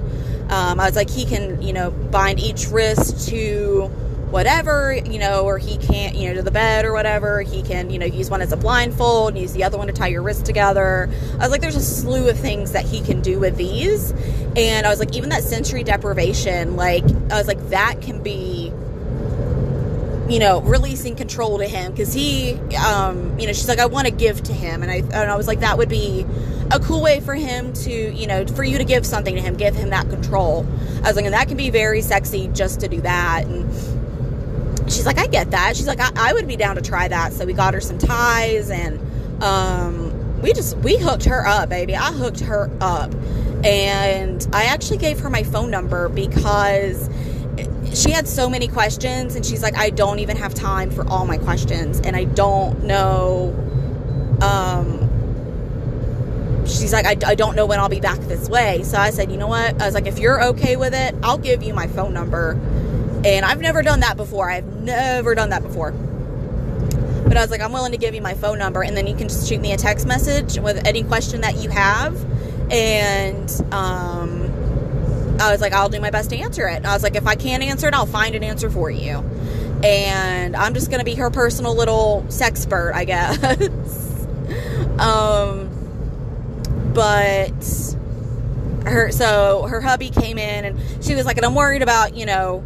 um, 0.52 0.80
I 0.80 0.86
was 0.86 0.96
like, 0.96 1.10
he 1.10 1.26
can, 1.26 1.62
you 1.62 1.74
know, 1.74 1.92
bind 1.92 2.40
each 2.40 2.68
wrist 2.70 3.30
to 3.30 3.92
whatever, 4.32 4.94
you 4.94 5.20
know, 5.20 5.46
or 5.46 5.58
he 5.58 5.78
can't, 5.78 6.16
you 6.16 6.30
know, 6.30 6.36
to 6.36 6.42
the 6.42 6.52
bed 6.52 6.86
or 6.86 6.94
whatever. 6.94 7.42
He 7.42 7.64
can, 7.64 7.90
you 7.90 8.00
know, 8.00 8.06
use 8.06 8.30
one 8.30 8.42
as 8.42 8.52
a 8.52 8.58
blindfold, 8.58 9.30
and 9.30 9.42
use 9.42 9.54
the 9.54 9.64
other 9.64 9.78
one 9.78 9.88
to 9.88 9.94
tie 9.94 10.08
your 10.08 10.22
wrist 10.22 10.46
together. 10.46 11.10
I 11.34 11.38
was 11.38 11.52
like, 11.52 11.62
there's 11.62 11.76
a 11.76 11.82
slew 11.82 12.30
of 12.30 12.38
things 12.38 12.72
that 12.74 12.86
he 12.86 13.02
can 13.02 13.22
do 13.22 13.40
with 13.40 13.56
these. 13.58 14.12
And 14.56 14.86
I 14.86 14.90
was 14.90 15.00
like, 15.00 15.16
even 15.16 15.30
that 15.30 15.44
sensory 15.44 15.84
deprivation, 15.84 16.76
like, 16.76 17.04
I 17.32 17.38
was 17.38 17.48
like, 17.48 17.70
that 17.70 18.02
can 18.02 18.22
be 18.22 18.72
you 20.30 20.38
know, 20.38 20.62
releasing 20.62 21.16
control 21.16 21.58
to 21.58 21.68
him 21.68 21.92
because 21.92 22.14
he, 22.14 22.54
um, 22.76 23.40
you 23.40 23.48
know, 23.48 23.54
she's 23.54 23.68
like, 23.68 23.80
I 23.80 23.88
want 23.88 24.06
to 24.06 24.14
give 24.14 24.44
to 24.44 24.54
him, 24.54 24.84
and 24.84 24.92
I, 24.92 24.98
and 24.98 25.16
I 25.16 25.36
was 25.36 25.48
like, 25.48 25.62
that 25.62 25.80
would 25.80 25.90
be 25.90 26.24
a 26.72 26.80
cool 26.80 27.02
way 27.02 27.20
for 27.20 27.34
him 27.34 27.74
to, 27.74 27.92
you 27.92 28.28
know, 28.28 28.46
for 28.46 28.64
you 28.64 28.78
to 28.78 28.84
give 28.84 29.08
something 29.08 29.34
to 29.34 29.42
him, 29.42 29.56
give 29.56 29.74
him 29.74 29.90
that 29.90 30.08
control. 30.08 30.68
I 30.98 31.08
was 31.08 31.16
like, 31.16 31.26
and 31.26 31.34
that 31.34 31.48
can 31.48 31.58
be 31.58 31.72
very 31.72 32.02
sexy 32.02 32.48
just 32.50 32.82
to 32.82 32.88
do 32.88 33.02
that, 33.02 33.46
and 33.46 33.99
she's 34.92 35.06
like, 35.06 35.18
I 35.18 35.28
get 35.28 35.52
that. 35.52 35.76
She's 35.76 35.88
like, 35.88 36.00
I, 36.00 36.12
I 36.16 36.34
would 36.34 36.48
be 36.48 36.56
down 36.56 36.76
to 36.76 36.82
try 36.82 37.08
that. 37.08 37.34
So 37.34 37.46
we 37.46 37.54
got 37.54 37.74
her 37.74 37.82
some 37.82 37.98
ties, 37.98 38.70
and 38.70 39.00
um, 39.44 40.42
we 40.42 40.54
just 40.54 40.78
we 40.78 40.98
hooked 40.98 41.26
her 41.26 41.46
up, 41.46 41.70
baby. 41.70 41.96
I 41.96 42.12
hooked 42.12 42.42
her 42.42 42.70
up, 42.82 43.14
and 43.64 44.48
I 44.54 44.66
actually 44.66 44.98
gave 44.98 45.20
her 45.20 45.30
my 45.30 45.44
phone 45.44 45.72
number 45.72 46.10
because 46.10 47.10
she 47.94 48.12
had 48.12 48.28
so 48.28 48.50
many 48.50 48.68
questions 48.68 49.36
and 49.36 49.46
she's 49.46 49.64
like 49.64 49.76
i 49.76 49.90
don't 49.90 50.20
even 50.20 50.38
have 50.38 50.54
time 50.54 50.92
for 50.92 51.08
all 51.08 51.26
my 51.26 51.38
questions 51.38 52.00
and 52.02 52.16
i 52.16 52.24
don't 52.24 52.84
know 52.84 53.54
um 54.42 55.06
she's 56.66 56.94
like 56.94 57.06
I, 57.06 57.18
I 57.26 57.36
don't 57.36 57.56
know 57.56 57.66
when 57.66 57.80
i'll 57.80 57.90
be 57.90 58.00
back 58.00 58.20
this 58.20 58.48
way 58.48 58.84
so 58.84 58.98
i 58.98 59.10
said 59.10 59.32
you 59.32 59.38
know 59.38 59.48
what 59.48 59.82
i 59.82 59.86
was 59.86 59.96
like 59.96 60.06
if 60.06 60.20
you're 60.20 60.44
okay 60.50 60.76
with 60.76 60.94
it 60.94 61.16
i'll 61.24 61.38
give 61.38 61.64
you 61.64 61.74
my 61.74 61.88
phone 61.88 62.14
number 62.14 62.60
and 63.26 63.46
i've 63.46 63.60
never 63.60 63.82
done 63.82 64.00
that 64.00 64.16
before 64.18 64.50
i've 64.50 64.66
never 64.82 65.36
done 65.36 65.50
that 65.50 65.62
before 65.64 65.92
But 67.30 67.38
I 67.38 67.42
was 67.42 67.52
like, 67.52 67.62
I'm 67.62 67.72
willing 67.72 67.92
to 67.92 67.98
give 68.00 68.16
you 68.16 68.24
my 68.24 68.34
phone 68.34 68.58
number, 68.58 68.82
and 68.82 68.98
then 68.98 69.06
you 69.06 69.16
can 69.16 69.28
just 69.30 69.48
shoot 69.48 69.62
me 69.62 69.72
a 69.72 69.78
text 69.78 70.08
message 70.08 70.58
with 70.58 70.84
any 70.88 71.04
question 71.04 71.42
that 71.42 71.58
you 71.58 71.70
have. 71.70 72.16
And 72.72 73.48
um, 73.72 74.50
I 75.40 75.52
was 75.52 75.62
like, 75.62 75.72
I'll 75.72 75.90
do 75.90 76.00
my 76.00 76.10
best 76.10 76.32
to 76.32 76.38
answer 76.38 76.68
it. 76.68 76.78
And 76.78 76.88
I 76.88 76.94
was 76.94 77.04
like, 77.04 77.16
if 77.16 77.28
I 77.28 77.36
can't 77.36 77.62
answer 77.62 77.88
it, 77.88 77.94
I'll 77.94 78.08
find 78.08 78.34
an 78.34 78.44
answer 78.44 78.72
for 78.72 78.90
you. 78.90 79.20
And 79.84 80.56
I'm 80.56 80.74
just 80.74 80.90
gonna 80.90 81.04
be 81.04 81.14
her 81.16 81.30
personal 81.30 81.76
little 81.76 82.26
sexpert, 82.30 82.94
I 82.96 83.06
guess. 83.06 84.26
um, 85.00 85.70
but 86.96 87.54
her 88.86 89.12
so 89.12 89.68
her 89.70 89.82
hubby 89.82 90.10
came 90.10 90.40
in 90.40 90.66
and 90.66 90.80
she 91.04 91.14
was 91.14 91.26
like 91.26 91.36
and 91.36 91.46
i'm 91.46 91.54
worried 91.54 91.82
about 91.82 92.16
you 92.16 92.26
know 92.26 92.64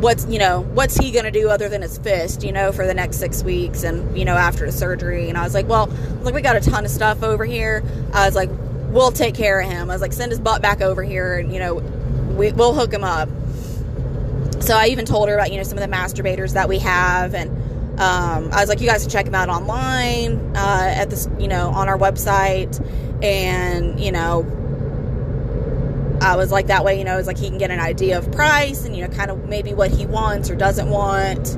what's 0.00 0.26
you 0.26 0.38
know 0.38 0.60
what's 0.60 0.96
he 0.96 1.10
gonna 1.10 1.30
do 1.30 1.48
other 1.48 1.68
than 1.68 1.82
his 1.82 1.98
fist 1.98 2.42
you 2.42 2.52
know 2.52 2.72
for 2.72 2.86
the 2.86 2.94
next 2.94 3.18
six 3.18 3.42
weeks 3.42 3.82
and 3.82 4.16
you 4.16 4.24
know 4.24 4.34
after 4.34 4.66
the 4.66 4.72
surgery? 4.72 5.28
And 5.28 5.36
i 5.36 5.44
was 5.44 5.54
like 5.54 5.68
well 5.68 5.86
like 6.22 6.34
we 6.34 6.42
got 6.42 6.56
a 6.56 6.60
ton 6.60 6.84
of 6.84 6.90
stuff 6.90 7.22
over 7.22 7.44
here. 7.44 7.82
I 8.12 8.26
was 8.26 8.34
like 8.34 8.50
we'll 8.90 9.12
take 9.12 9.34
care 9.34 9.60
of 9.60 9.70
him. 9.70 9.90
I 9.90 9.94
was 9.94 10.02
like 10.02 10.12
send 10.12 10.32
his 10.32 10.40
butt 10.40 10.62
back 10.62 10.80
over 10.80 11.02
here 11.02 11.38
and 11.38 11.52
you 11.52 11.58
know 11.58 11.74
we, 11.74 12.52
we'll 12.52 12.74
hook 12.74 12.92
him 12.92 13.04
up. 13.04 13.28
So 14.60 14.76
i 14.76 14.86
even 14.88 15.04
told 15.04 15.28
her 15.28 15.34
about 15.34 15.50
you 15.50 15.58
know 15.58 15.64
some 15.64 15.78
of 15.78 15.88
the 15.88 15.94
masturbators 15.94 16.54
that 16.54 16.68
we 16.68 16.78
have 16.78 17.34
and 17.34 17.50
um, 18.00 18.50
i 18.52 18.60
was 18.60 18.68
like 18.68 18.80
you 18.80 18.86
guys 18.86 19.02
can 19.02 19.10
check 19.10 19.26
them 19.26 19.34
out 19.34 19.50
online 19.50 20.56
uh, 20.56 20.94
at 20.96 21.10
this 21.10 21.28
you 21.38 21.48
know 21.48 21.70
on 21.70 21.88
our 21.88 21.98
website. 21.98 22.78
And 23.22 24.00
you 24.00 24.12
know 24.12 24.59
I 26.20 26.36
was 26.36 26.52
like 26.52 26.66
that 26.66 26.84
way, 26.84 26.98
you 26.98 27.04
know, 27.04 27.18
it's 27.18 27.26
like 27.26 27.38
he 27.38 27.48
can 27.48 27.58
get 27.58 27.70
an 27.70 27.80
idea 27.80 28.18
of 28.18 28.30
price 28.30 28.84
and 28.84 28.94
you 28.94 29.06
know, 29.06 29.12
kind 29.12 29.30
of 29.30 29.48
maybe 29.48 29.72
what 29.72 29.90
he 29.90 30.06
wants 30.06 30.50
or 30.50 30.54
doesn't 30.54 30.88
want. 30.88 31.56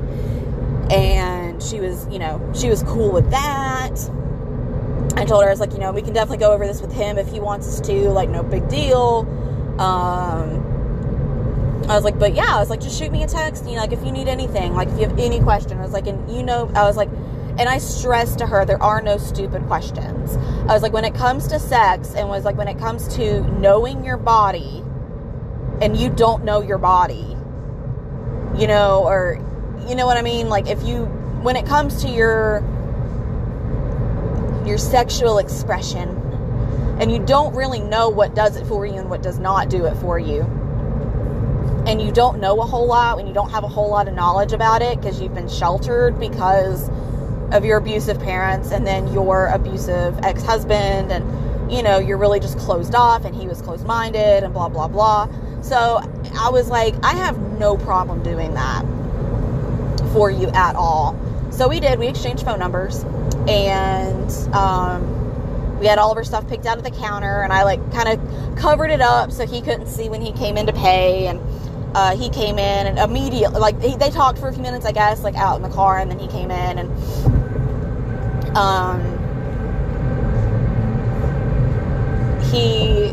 And 0.93 1.63
she 1.63 1.81
was, 1.81 2.07
you 2.09 2.19
know, 2.19 2.53
she 2.55 2.69
was 2.69 2.83
cool 2.85 3.11
with 3.11 3.31
that. 3.31 3.91
I 5.17 5.25
told 5.25 5.43
her 5.43 5.49
I 5.49 5.51
was 5.51 5.61
like, 5.61 5.73
you 5.73 5.79
know, 5.79 5.93
we 5.93 6.03
can 6.03 6.13
definitely 6.13 6.39
go 6.39 6.53
over 6.53 6.67
this 6.67 6.81
with 6.81 6.93
him 6.93 7.19
if 7.19 7.29
he 7.29 7.41
wants 7.41 7.67
us 7.67 7.81
to, 7.87 8.11
like 8.11 8.29
no 8.29 8.43
big 8.43 8.69
deal. 8.69 9.27
Um 9.79 10.71
I 11.89 11.97
was 11.97 12.05
like, 12.05 12.19
but 12.19 12.35
yeah, 12.35 12.57
I 12.57 12.61
was 12.61 12.71
like, 12.71 12.81
just 12.81 12.97
shoot 12.99 13.11
me 13.11 13.25
a 13.25 13.27
text, 13.27 13.65
you 13.65 13.73
know, 13.73 13.81
like 13.81 13.93
if 13.93 14.05
you 14.05 14.13
need 14.13 14.29
anything, 14.29 14.75
like 14.75 14.89
if 14.89 14.95
you 14.95 15.09
have 15.09 15.19
any 15.19 15.41
question, 15.41 15.79
I 15.79 15.83
was 15.83 15.93
like, 15.93 16.07
and 16.07 16.31
you 16.31 16.45
know, 16.45 16.71
I 16.75 16.85
was 16.85 16.97
like, 16.97 17.09
and 17.59 17.69
I 17.69 17.79
stressed 17.79 18.39
to 18.39 18.47
her 18.47 18.65
there 18.65 18.83
are 18.83 19.03
no 19.03 19.19
stupid 19.19 19.67
questions. 19.67 20.37
I 20.69 20.73
was 20.73 20.83
like, 20.83 20.93
when 20.93 21.05
it 21.05 21.15
comes 21.15 21.47
to 21.49 21.59
sex, 21.59 22.15
and 22.15 22.29
was 22.29 22.45
like, 22.45 22.57
when 22.57 22.69
it 22.69 22.79
comes 22.79 23.09
to 23.17 23.43
knowing 23.59 24.05
your 24.05 24.17
body, 24.17 24.83
and 25.81 25.97
you 25.97 26.09
don't 26.09 26.45
know 26.45 26.63
your 26.63 26.79
body, 26.79 27.37
you 28.57 28.67
know, 28.67 29.03
or 29.05 29.39
you 29.87 29.95
know 29.95 30.07
what 30.07 30.17
I 30.17 30.23
mean? 30.23 30.49
Like, 30.49 30.69
if 30.69 30.83
you, 30.83 31.05
when 31.43 31.57
it 31.57 31.67
comes 31.67 32.03
to 32.03 32.09
your 32.09 32.65
your 34.65 34.79
sexual 34.79 35.39
expression, 35.39 36.09
and 37.01 37.11
you 37.11 37.19
don't 37.19 37.55
really 37.55 37.81
know 37.81 38.09
what 38.09 38.35
does 38.35 38.57
it 38.57 38.67
for 38.67 38.87
you 38.87 38.95
and 38.95 39.11
what 39.11 39.23
does 39.23 39.39
not 39.39 39.69
do 39.69 39.85
it 39.87 39.97
for 39.97 40.19
you, 40.19 40.43
and 41.87 42.01
you 42.01 42.13
don't 42.13 42.41
know 42.41 42.61
a 42.61 42.65
whole 42.65 42.87
lot, 42.87 43.19
and 43.19 43.29
you 43.29 43.35
don't 43.35 43.51
have 43.51 43.65
a 43.65 43.69
whole 43.69 43.91
lot 43.91 44.09
of 44.09 44.15
knowledge 44.15 44.53
about 44.53 44.81
it 44.81 45.01
because 45.01 45.21
you've 45.21 45.35
been 45.35 45.49
sheltered 45.49 46.19
because 46.19 46.89
of 47.53 47.65
your 47.65 47.79
abusive 47.79 48.19
parents 48.21 48.71
and 48.71 48.87
then 48.87 49.13
your 49.13 49.47
abusive 49.49 50.19
ex 50.23 50.43
husband, 50.43 51.13
and 51.13 51.73
you 51.73 51.83
know, 51.83 51.99
you're 51.99 52.19
really 52.19 52.41
just 52.41 52.59
closed 52.59 52.95
off, 52.95 53.25
and 53.25 53.35
he 53.35 53.47
was 53.47 53.63
closed 53.63 53.87
minded, 53.87 54.43
and 54.43 54.53
blah, 54.53 54.69
blah, 54.69 54.89
blah. 54.89 55.29
So 55.63 56.01
I 56.39 56.51
was 56.51 56.69
like, 56.69 56.95
I 57.03 57.15
have 57.15 57.39
no 57.59 57.77
problem 57.77 58.23
doing 58.23 58.55
that 58.55 58.85
for 60.13 60.31
you 60.31 60.49
at 60.49 60.77
all. 60.77 61.19
So 61.51 61.69
we 61.69 61.81
did, 61.81 61.99
we 61.99 62.09
exchanged 62.09 62.45
phone 62.45 62.59
numbers, 62.59 63.05
and 63.49 64.31
um, 64.55 65.79
we 65.79 65.87
had 65.87 65.99
all 65.99 66.11
of 66.11 66.17
our 66.17 66.25
stuff 66.25 66.49
picked 66.49 66.67
out 66.67 66.79
at 66.79 66.85
the 66.85 66.91
counter, 66.91 67.43
and 67.43 67.53
I 67.53 67.63
like 67.65 67.93
kind 67.93 68.09
of 68.09 68.57
covered 68.57 68.91
it 68.91 69.01
up 69.01 69.33
so 69.33 69.47
he 69.47 69.61
couldn't 69.63 69.87
see 69.87 70.09
when 70.09 70.21
he 70.21 70.33
came 70.33 70.57
in 70.57 70.67
to 70.67 70.73
pay, 70.73 71.27
and 71.27 71.41
uh, 71.95 72.17
he 72.17 72.31
came 72.31 72.59
in 72.59 72.87
and 72.87 72.99
immediately 72.99 73.61
like 73.61 73.81
he, 73.81 73.97
they 73.97 74.11
talked 74.11 74.39
for 74.39 74.49
a 74.49 74.53
few 74.53 74.63
minutes 74.63 74.87
i 74.87 74.93
guess 74.93 75.23
like 75.23 75.35
out 75.35 75.57
in 75.57 75.63
the 75.63 75.69
car 75.69 75.99
and 75.99 76.11
then 76.11 76.19
he 76.19 76.27
came 76.29 76.51
in 76.51 76.79
and 76.79 77.42
um, 78.55 79.01
he 82.51 83.13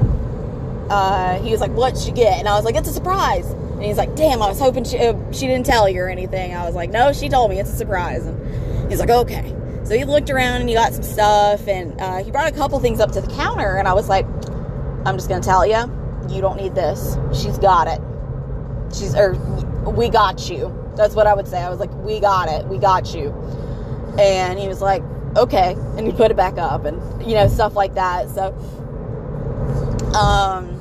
uh, 0.89 1.39
he 1.41 1.51
was 1.51 1.61
like, 1.61 1.71
"What'd 1.71 1.99
she 1.99 2.11
get?" 2.11 2.39
And 2.39 2.47
I 2.47 2.55
was 2.55 2.65
like, 2.65 2.75
"It's 2.75 2.89
a 2.89 2.93
surprise." 2.93 3.49
And 3.51 3.83
he's 3.83 3.97
like, 3.97 4.15
"Damn, 4.15 4.41
I 4.41 4.47
was 4.47 4.59
hoping 4.59 4.83
she 4.83 4.97
uh, 4.97 5.13
she 5.31 5.47
didn't 5.47 5.65
tell 5.65 5.87
you 5.87 6.01
or 6.01 6.09
anything." 6.09 6.53
I 6.53 6.65
was 6.65 6.75
like, 6.75 6.89
"No, 6.89 7.13
she 7.13 7.29
told 7.29 7.49
me. 7.51 7.59
It's 7.59 7.71
a 7.71 7.75
surprise." 7.75 8.25
And 8.25 8.91
he's 8.91 8.99
like, 8.99 9.09
"Okay." 9.09 9.55
So 9.83 9.95
he 9.95 10.03
looked 10.03 10.29
around 10.29 10.61
and 10.61 10.69
he 10.69 10.75
got 10.75 10.93
some 10.93 11.03
stuff, 11.03 11.67
and 11.67 11.99
uh, 11.99 12.23
he 12.23 12.31
brought 12.31 12.51
a 12.51 12.55
couple 12.55 12.79
things 12.79 12.99
up 12.99 13.11
to 13.13 13.21
the 13.21 13.31
counter, 13.33 13.77
and 13.77 13.87
I 13.87 13.93
was 13.93 14.09
like, 14.09 14.25
"I'm 15.05 15.15
just 15.15 15.29
gonna 15.29 15.41
tell 15.41 15.65
you, 15.65 15.79
you 16.29 16.41
don't 16.41 16.57
need 16.57 16.75
this. 16.75 17.17
She's 17.33 17.57
got 17.57 17.87
it. 17.87 18.01
She's 18.93 19.15
or 19.15 19.33
we 19.89 20.09
got 20.09 20.49
you." 20.49 20.75
That's 20.95 21.15
what 21.15 21.27
I 21.27 21.33
would 21.33 21.47
say. 21.47 21.61
I 21.61 21.69
was 21.69 21.79
like, 21.79 21.93
"We 21.93 22.19
got 22.19 22.49
it. 22.49 22.65
We 22.67 22.77
got 22.77 23.13
you." 23.13 23.33
And 24.19 24.59
he 24.59 24.67
was 24.67 24.81
like, 24.81 25.01
okay 25.35 25.75
and 25.97 26.07
you 26.07 26.13
put 26.13 26.31
it 26.31 26.37
back 26.37 26.57
up 26.57 26.85
and 26.85 26.97
you 27.27 27.35
know 27.35 27.47
stuff 27.47 27.75
like 27.75 27.93
that 27.93 28.29
so 28.29 28.47
um 30.15 30.75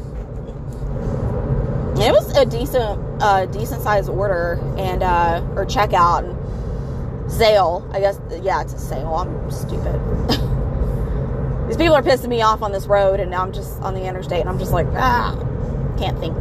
it 2.00 2.12
was 2.12 2.34
a 2.36 2.46
decent 2.46 2.98
uh 3.22 3.44
decent 3.46 3.82
sized 3.82 4.08
order 4.08 4.60
and 4.78 5.02
uh 5.02 5.42
or 5.54 5.66
checkout 5.66 6.24
and 6.24 7.30
sale 7.30 7.88
i 7.92 8.00
guess 8.00 8.18
yeah 8.42 8.62
it's 8.62 8.72
a 8.72 8.78
sale 8.78 9.14
i'm 9.14 9.50
stupid. 9.50 10.00
These 11.68 11.76
people 11.76 11.94
are 11.96 12.02
pissing 12.02 12.28
me 12.28 12.40
off 12.40 12.62
on 12.62 12.72
this 12.72 12.86
road 12.86 13.20
and 13.20 13.30
now 13.30 13.42
i'm 13.42 13.52
just 13.52 13.78
on 13.82 13.92
the 13.92 14.06
interstate 14.06 14.40
and 14.40 14.48
i'm 14.48 14.58
just 14.58 14.72
like 14.72 14.86
ah 14.94 15.36
can't 15.98 16.18
think. 16.18 16.36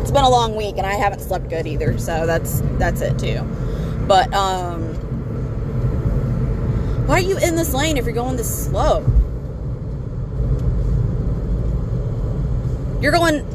It's 0.00 0.12
been 0.12 0.24
a 0.24 0.30
long 0.30 0.54
week 0.56 0.78
and 0.78 0.86
i 0.86 0.94
haven't 0.94 1.18
slept 1.18 1.50
good 1.50 1.66
either 1.66 1.98
so 1.98 2.24
that's 2.26 2.62
that's 2.78 3.02
it 3.02 3.18
too. 3.18 3.42
But 4.06 4.32
um 4.32 5.05
why 7.06 7.18
are 7.18 7.20
you 7.20 7.38
in 7.38 7.54
this 7.54 7.72
lane 7.72 7.96
if 7.96 8.04
you're 8.04 8.14
going 8.14 8.36
this 8.36 8.66
slow? 8.66 9.00
You're 13.00 13.12
going 13.12 13.46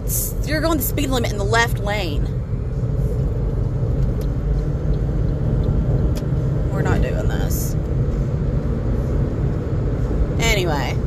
you're 0.45 0.61
going 0.61 0.77
the 0.77 0.83
speed 0.83 1.09
limit 1.09 1.31
in 1.31 1.37
the 1.37 1.43
left 1.43 1.79
lane. 1.79 2.23
We're 6.71 6.81
not 6.81 7.01
doing 7.01 7.27
this. 7.27 7.75
Anyway. 10.39 10.97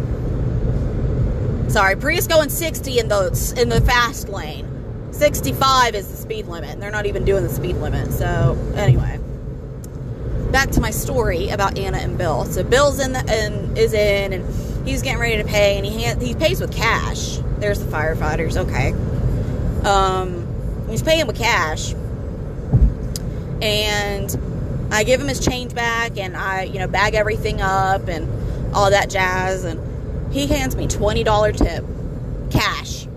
Sorry, 1.71 1.97
Prius 1.97 2.27
going 2.27 2.51
60 2.51 2.99
in 2.99 3.09
the 3.09 3.55
in 3.57 3.71
the 3.71 3.81
fast 3.81 4.29
lane. 4.29 4.69
65 5.13 5.95
is 5.95 6.09
the 6.09 6.17
speed 6.17 6.47
limit, 6.47 6.71
and 6.71 6.83
they're 6.83 6.91
not 6.91 7.07
even 7.07 7.25
doing 7.25 7.43
the 7.43 7.49
speed 7.49 7.77
limit. 7.77 8.13
So, 8.13 8.59
anyway 8.75 9.04
back 10.55 10.71
to 10.71 10.81
my 10.81 10.93
story 10.93 11.49
about 11.49 11.77
Anna 11.77 11.99
and 11.99 12.17
Bill. 12.17 12.45
So 12.45 12.63
Bill's 12.63 13.01
in 13.01 13.13
the 13.13 13.19
and 13.29 13.77
is 13.77 13.93
in, 13.93 14.33
and 14.33 14.87
he's 14.87 15.03
getting 15.03 15.19
ready 15.19 15.43
to 15.43 15.45
pay, 15.45 15.77
and 15.77 15.85
he 15.85 16.05
he 16.25 16.33
pays 16.33 16.61
with 16.61 16.73
cash. 16.73 17.39
There's 17.59 17.81
the 17.81 17.91
firefighters. 17.91 18.57
Okay. 18.57 18.93
Um, 19.85 20.87
he's 20.89 21.03
paying 21.03 21.27
with 21.27 21.37
cash, 21.37 21.93
and 23.61 24.89
I 24.93 25.03
give 25.03 25.21
him 25.21 25.27
his 25.27 25.45
change 25.45 25.75
back, 25.75 26.17
and 26.19 26.37
I 26.37 26.63
you 26.63 26.79
know 26.79 26.87
bag 26.87 27.17
everything 27.17 27.61
up 27.61 28.07
and 28.07 28.29
all 28.73 28.91
that 28.91 29.11
jazz, 29.11 29.65
and 29.65 30.33
he 30.33 30.47
hands 30.47 30.77
me 30.77 30.87
twenty 30.87 31.25
dollar 31.25 31.51
tip, 31.51 31.85
cash 32.51 33.09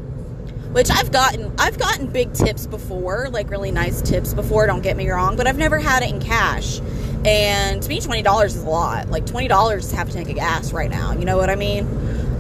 which 0.72 0.92
I've 0.92 1.12
gotten 1.12 1.52
I've 1.58 1.80
gotten 1.80 2.08
big 2.08 2.34
tips 2.34 2.68
before, 2.68 3.30
like 3.32 3.50
really 3.50 3.72
nice 3.72 4.02
tips 4.02 4.34
before, 4.34 4.68
don't 4.68 4.82
get 4.82 4.98
me 4.98 5.10
wrong, 5.10 5.36
but 5.36 5.48
I've 5.48 5.58
never 5.58 5.80
had 5.80 6.04
it 6.04 6.10
in 6.10 6.20
cash. 6.20 6.82
And 7.26 7.82
to 7.82 7.90
me, 7.90 8.00
twenty 8.00 8.22
dollars 8.22 8.56
is 8.56 8.64
a 8.64 8.70
lot. 8.70 9.10
Like 9.10 9.26
twenty 9.26 9.48
dollars 9.48 9.90
to 9.90 9.96
have 9.96 10.10
a 10.10 10.12
tank 10.12 10.30
of 10.30 10.36
gas 10.36 10.72
right 10.72 10.90
now. 10.90 11.14
You 11.14 11.26
know 11.26 11.38
what 11.38 11.50
I 11.50 11.56
mean? 11.56 11.86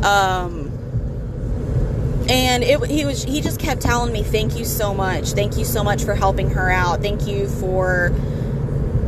Um, 0.04 0.72
and 2.30 2.64
it, 2.64 2.84
he 2.86 3.06
was 3.06 3.24
he 3.24 3.42
just 3.42 3.60
kept 3.60 3.82
telling 3.82 4.14
me, 4.14 4.24
"Thank 4.24 4.58
you 4.58 4.66
so 4.66 4.94
much. 4.94 5.30
Thank 5.30 5.58
you 5.58 5.66
so 5.66 5.84
much 5.84 6.04
for 6.04 6.16
helping 6.16 6.52
her 6.52 6.70
out. 6.70 7.02
Thank 7.02 7.28
you 7.28 7.48
for." 7.48 8.14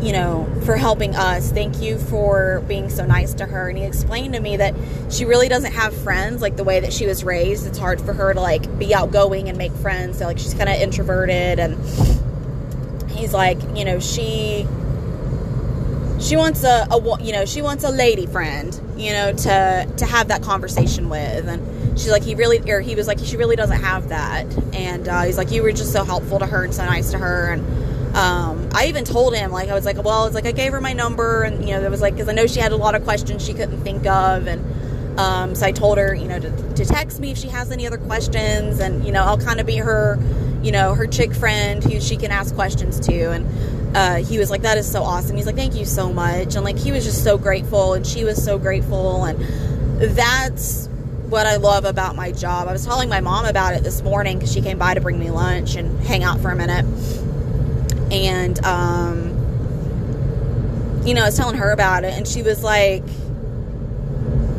you 0.02 0.14
know, 0.14 0.48
for 0.66 0.78
helping 0.78 1.16
us. 1.16 1.52
Thank 1.52 1.82
you 1.82 1.98
for 1.98 2.64
being 2.68 2.90
so 2.90 3.06
nice 3.06 3.34
to 3.36 3.46
her. 3.46 3.70
And 3.70 3.78
he 3.78 3.84
explained 3.84 4.34
to 4.34 4.40
me 4.40 4.58
that 4.58 4.74
she 5.10 5.26
really 5.26 5.50
doesn't 5.50 5.74
have 5.74 5.94
friends 5.94 6.42
like 6.42 6.56
the 6.56 6.64
way 6.64 6.80
that 6.80 6.94
she 6.94 7.06
was 7.06 7.24
raised. 7.24 7.68
It's 7.68 7.78
hard 7.78 8.00
for 8.00 8.14
her 8.14 8.34
to 8.34 8.40
like 8.40 8.80
be 8.80 8.96
outgoing 8.96 9.50
and 9.50 9.58
make 9.58 9.74
friends. 9.74 10.20
So 10.20 10.26
like 10.26 10.38
she's 10.38 10.54
kind 10.54 10.70
of 10.70 10.76
introverted 10.76 11.60
and 11.60 11.78
he's 13.12 13.34
like, 13.34 13.58
you 13.76 13.84
know, 13.84 14.00
she 14.00 14.66
she 16.20 16.36
wants 16.36 16.64
a, 16.64 16.88
a 16.92 17.24
you 17.24 17.32
know 17.32 17.46
she 17.46 17.62
wants 17.62 17.84
a 17.84 17.90
lady 17.90 18.26
friend 18.26 18.80
you 18.98 19.14
know 19.14 19.32
to 19.32 19.94
to 19.98 20.06
have 20.06 20.28
that 20.28 20.42
conversation 20.42 21.10
with. 21.10 21.48
And 21.48 21.98
she's 22.00 22.12
like 22.12 22.24
he 22.24 22.36
really 22.36 22.60
or 22.72 22.82
he 22.82 22.96
was 22.96 23.08
like 23.08 23.20
she 23.20 23.38
really 23.38 23.56
doesn't 23.56 23.82
have 23.82 24.10
that. 24.10 24.46
And 24.74 25.08
uh, 25.08 25.24
he's 25.24 25.38
like 25.38 25.52
you 25.52 25.64
were 25.64 25.72
just 25.72 25.92
so 25.92 26.04
helpful 26.04 26.40
to 26.40 26.46
her 26.46 26.64
and 26.64 26.74
so 26.74 26.86
nice 26.86 27.12
to 27.12 27.18
her. 27.18 27.54
And 27.54 28.16
um, 28.16 28.70
I 28.74 28.88
even 28.88 29.06
told 29.06 29.36
him, 29.36 29.52
like, 29.52 29.70
I 29.70 29.76
was 29.76 29.86
like, 29.86 30.04
well, 30.04 30.26
it's 30.26 30.34
like 30.34 30.48
I 30.48 30.52
gave 30.52 30.72
her 30.72 30.82
my 30.82 30.94
number, 30.94 31.44
and 31.44 31.64
you 31.64 31.76
know, 31.76 31.84
it 31.84 31.92
was 31.92 32.02
like, 32.02 32.16
because 32.16 32.28
I 32.28 32.34
know 32.34 32.48
she 32.48 32.60
had 32.60 32.72
a 32.72 32.76
lot 32.76 32.96
of 32.96 33.04
questions 33.04 33.46
she 33.46 33.54
couldn't 33.54 33.82
think 33.84 34.08
of, 34.08 34.48
and 34.48 35.20
um, 35.20 35.54
so 35.54 35.68
I 35.68 35.72
told 35.72 36.00
her, 36.00 36.16
you 36.16 36.28
know, 36.28 36.40
to, 36.40 36.74
to 36.74 36.86
text 36.86 37.20
me 37.20 37.32
if 37.32 37.38
she 37.38 37.50
has 37.50 37.72
any 37.72 37.86
other 37.86 38.00
questions, 38.00 38.80
and 38.80 39.06
you 39.06 39.12
know, 39.12 39.24
I'll 39.24 39.38
kind 39.38 39.60
of 39.60 39.68
be 39.68 39.78
her, 39.78 40.18
you 40.64 40.72
know, 40.72 40.96
her 40.96 41.06
chick 41.06 41.34
friend 41.34 41.84
who 41.84 42.02
she 42.02 42.18
can 42.18 42.32
ask 42.32 42.56
questions 42.56 43.00
to, 43.02 43.32
and 43.32 43.79
uh, 43.96 44.16
he 44.18 44.38
was 44.38 44.50
like, 44.50 44.62
that 44.62 44.78
is 44.78 44.90
so 44.90 45.04
awesome. 45.04 45.36
He's 45.36 45.46
like, 45.46 45.56
thank 45.56 45.76
you 45.76 45.86
so 45.86 46.12
much, 46.12 46.56
and 46.56 46.64
like, 46.64 46.78
he 46.78 46.92
was 46.92 47.04
just 47.06 47.24
so 47.24 47.38
grateful, 47.38 47.94
and 47.94 48.06
she 48.06 48.24
was 48.24 48.44
so 48.44 48.58
grateful, 48.58 49.26
and 49.26 49.40
that's 50.16 50.88
what 51.28 51.46
I 51.46 51.58
love 51.58 51.86
about 51.86 52.16
my 52.16 52.32
job. 52.32 52.68
I 52.68 52.72
was 52.72 52.86
telling 52.86 53.10
my 53.10 53.22
mom 53.22 53.46
about 53.46 53.74
it 53.76 53.84
this 53.84 54.02
morning 54.02 54.38
because 54.38 54.52
she 54.52 54.62
came 54.62 54.80
by 54.80 54.96
to 54.96 55.02
bring 55.02 55.20
me 55.20 55.30
lunch 55.30 55.76
and 55.76 56.00
hang 56.02 56.24
out 56.24 56.40
for 56.40 56.50
a 56.50 56.56
minute 56.56 56.86
and 58.12 58.64
um, 58.66 59.30
you 61.06 61.14
know, 61.14 61.22
I 61.22 61.26
was 61.26 61.38
telling 61.38 61.58
her 61.58 61.72
about 61.72 62.04
it, 62.04 62.14
and 62.14 62.28
she 62.28 62.42
was 62.42 62.64
like, 62.64 63.04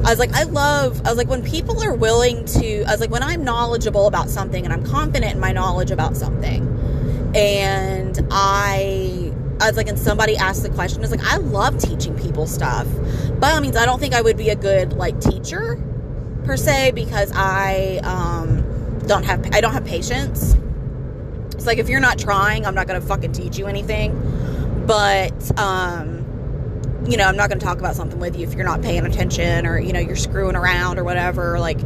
I 0.04 0.10
was 0.10 0.18
like, 0.18 0.32
I 0.32 0.44
love, 0.44 1.00
I 1.04 1.10
was 1.10 1.18
like, 1.18 1.28
when 1.28 1.42
people 1.42 1.82
are 1.82 1.94
willing 1.94 2.44
to, 2.46 2.84
I 2.84 2.92
was 2.92 3.00
like, 3.00 3.10
when 3.10 3.22
I'm 3.22 3.44
knowledgeable 3.44 4.06
about 4.06 4.30
something 4.30 4.64
and 4.64 4.72
I'm 4.72 4.84
confident 4.84 5.34
in 5.34 5.40
my 5.40 5.52
knowledge 5.52 5.90
about 5.90 6.16
something, 6.16 6.66
and 7.34 8.18
I, 8.30 9.19
I 9.60 9.70
like, 9.70 9.88
and 9.88 9.98
somebody 9.98 10.36
asked 10.36 10.62
the 10.62 10.70
question, 10.70 11.00
I 11.00 11.02
was 11.02 11.10
like, 11.10 11.24
I 11.24 11.36
love 11.36 11.78
teaching 11.78 12.16
people 12.18 12.46
stuff. 12.46 12.86
By 13.38 13.52
all 13.52 13.60
means, 13.60 13.76
I 13.76 13.84
don't 13.84 14.00
think 14.00 14.14
I 14.14 14.20
would 14.20 14.36
be 14.36 14.50
a 14.50 14.56
good, 14.56 14.94
like, 14.94 15.20
teacher 15.20 15.82
per 16.44 16.56
se 16.56 16.92
because 16.92 17.30
I, 17.34 18.00
um, 18.02 18.98
don't 19.06 19.24
have, 19.24 19.46
I 19.54 19.60
don't 19.60 19.72
have 19.72 19.84
patience 19.84 20.56
it's 21.60 21.66
like 21.66 21.76
if 21.76 21.90
you're 21.90 22.00
not 22.00 22.18
trying, 22.18 22.64
I'm 22.64 22.74
not 22.74 22.86
to 22.98 23.06
fucking 23.06 23.32
teach 23.32 23.58
you 23.58 23.66
anything. 23.66 24.16
But 24.86 25.58
um 25.58 26.16
you 27.06 27.18
know, 27.18 27.24
I'm 27.24 27.36
not 27.36 27.48
to 27.60 27.66
talk 27.66 27.78
about 27.78 27.96
something 27.96 28.18
with 28.18 28.34
you 28.38 28.46
if 28.46 28.54
you're 28.54 28.64
not 28.64 28.80
paying 28.80 29.04
attention 29.04 29.66
or 29.66 29.78
you 29.78 29.92
know, 29.92 30.00
you're 30.00 30.16
screwing 30.16 30.56
around 30.56 30.98
or 30.98 31.04
whatever. 31.04 31.58
Like 31.60 31.78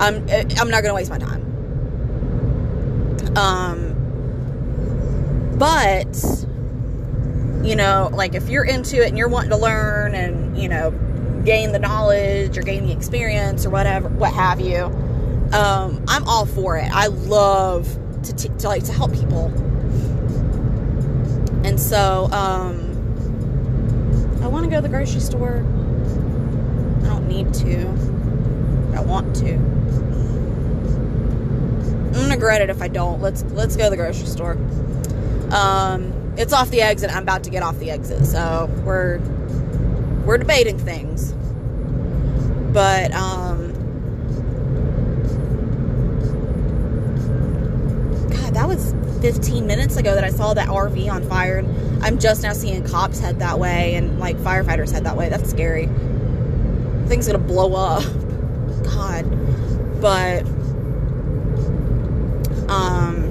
I'm 0.00 0.28
I'm 0.58 0.68
not 0.68 0.80
to 0.82 0.94
waste 0.94 1.10
my 1.10 1.18
time. 1.18 1.42
Um 3.36 3.94
but 5.60 6.44
you 7.62 7.76
know, 7.76 8.10
like 8.12 8.34
if 8.34 8.48
you're 8.48 8.64
into 8.64 9.02
it 9.02 9.08
and 9.08 9.18
you're 9.18 9.28
wanting 9.28 9.50
to 9.50 9.56
learn 9.56 10.14
and, 10.14 10.56
you 10.56 10.68
know, 10.68 10.90
gain 11.44 11.72
the 11.72 11.78
knowledge 11.78 12.56
or 12.56 12.62
gain 12.62 12.86
the 12.86 12.92
experience 12.92 13.66
or 13.66 13.70
whatever, 13.70 14.08
what 14.08 14.32
have 14.32 14.60
you, 14.60 14.84
um, 15.52 16.04
I'm 16.08 16.26
all 16.26 16.46
for 16.46 16.76
it. 16.76 16.90
I 16.92 17.06
love 17.08 17.88
to, 18.24 18.34
t- 18.34 18.48
to 18.48 18.68
like 18.68 18.84
to 18.84 18.92
help 18.92 19.12
people. 19.12 19.46
And 21.64 21.78
so, 21.78 22.28
um, 22.32 22.90
I 24.42 24.46
want 24.46 24.64
to 24.64 24.70
go 24.70 24.76
to 24.76 24.82
the 24.82 24.88
grocery 24.88 25.20
store. 25.20 25.58
I 25.58 27.08
don't 27.08 27.28
need 27.28 27.52
to. 27.54 27.88
I 28.96 29.02
want 29.02 29.36
to. 29.36 29.54
I'm 32.06 32.12
gonna 32.12 32.34
regret 32.34 32.62
it 32.62 32.70
if 32.70 32.80
I 32.80 32.88
don't. 32.88 33.20
Let's 33.20 33.44
let's 33.52 33.76
go 33.76 33.84
to 33.84 33.90
the 33.90 33.96
grocery 33.96 34.26
store. 34.26 34.52
Um, 35.50 36.12
it's 36.36 36.52
off 36.52 36.70
the 36.70 36.82
exit. 36.82 37.14
I'm 37.14 37.22
about 37.22 37.44
to 37.44 37.50
get 37.50 37.62
off 37.62 37.78
the 37.78 37.90
exit, 37.90 38.26
so 38.26 38.70
we're 38.84 39.18
we're 40.24 40.38
debating 40.38 40.78
things. 40.78 41.32
But 42.72 43.12
um, 43.12 43.72
God, 48.30 48.54
that 48.54 48.68
was 48.68 48.94
15 49.20 49.66
minutes 49.66 49.96
ago 49.96 50.14
that 50.14 50.24
I 50.24 50.30
saw 50.30 50.54
that 50.54 50.68
RV 50.68 51.10
on 51.10 51.28
fire. 51.28 51.58
And 51.58 52.04
I'm 52.04 52.18
just 52.18 52.42
now 52.42 52.52
seeing 52.52 52.84
cops 52.84 53.18
head 53.18 53.40
that 53.40 53.58
way 53.58 53.96
and 53.96 54.18
like 54.20 54.36
firefighters 54.38 54.92
head 54.92 55.04
that 55.04 55.16
way. 55.16 55.28
That's 55.28 55.50
scary. 55.50 55.86
Thing's 57.06 57.26
gonna 57.26 57.38
blow 57.38 57.74
up. 57.74 58.04
God. 58.84 60.00
But, 60.00 60.46
um, 62.70 63.30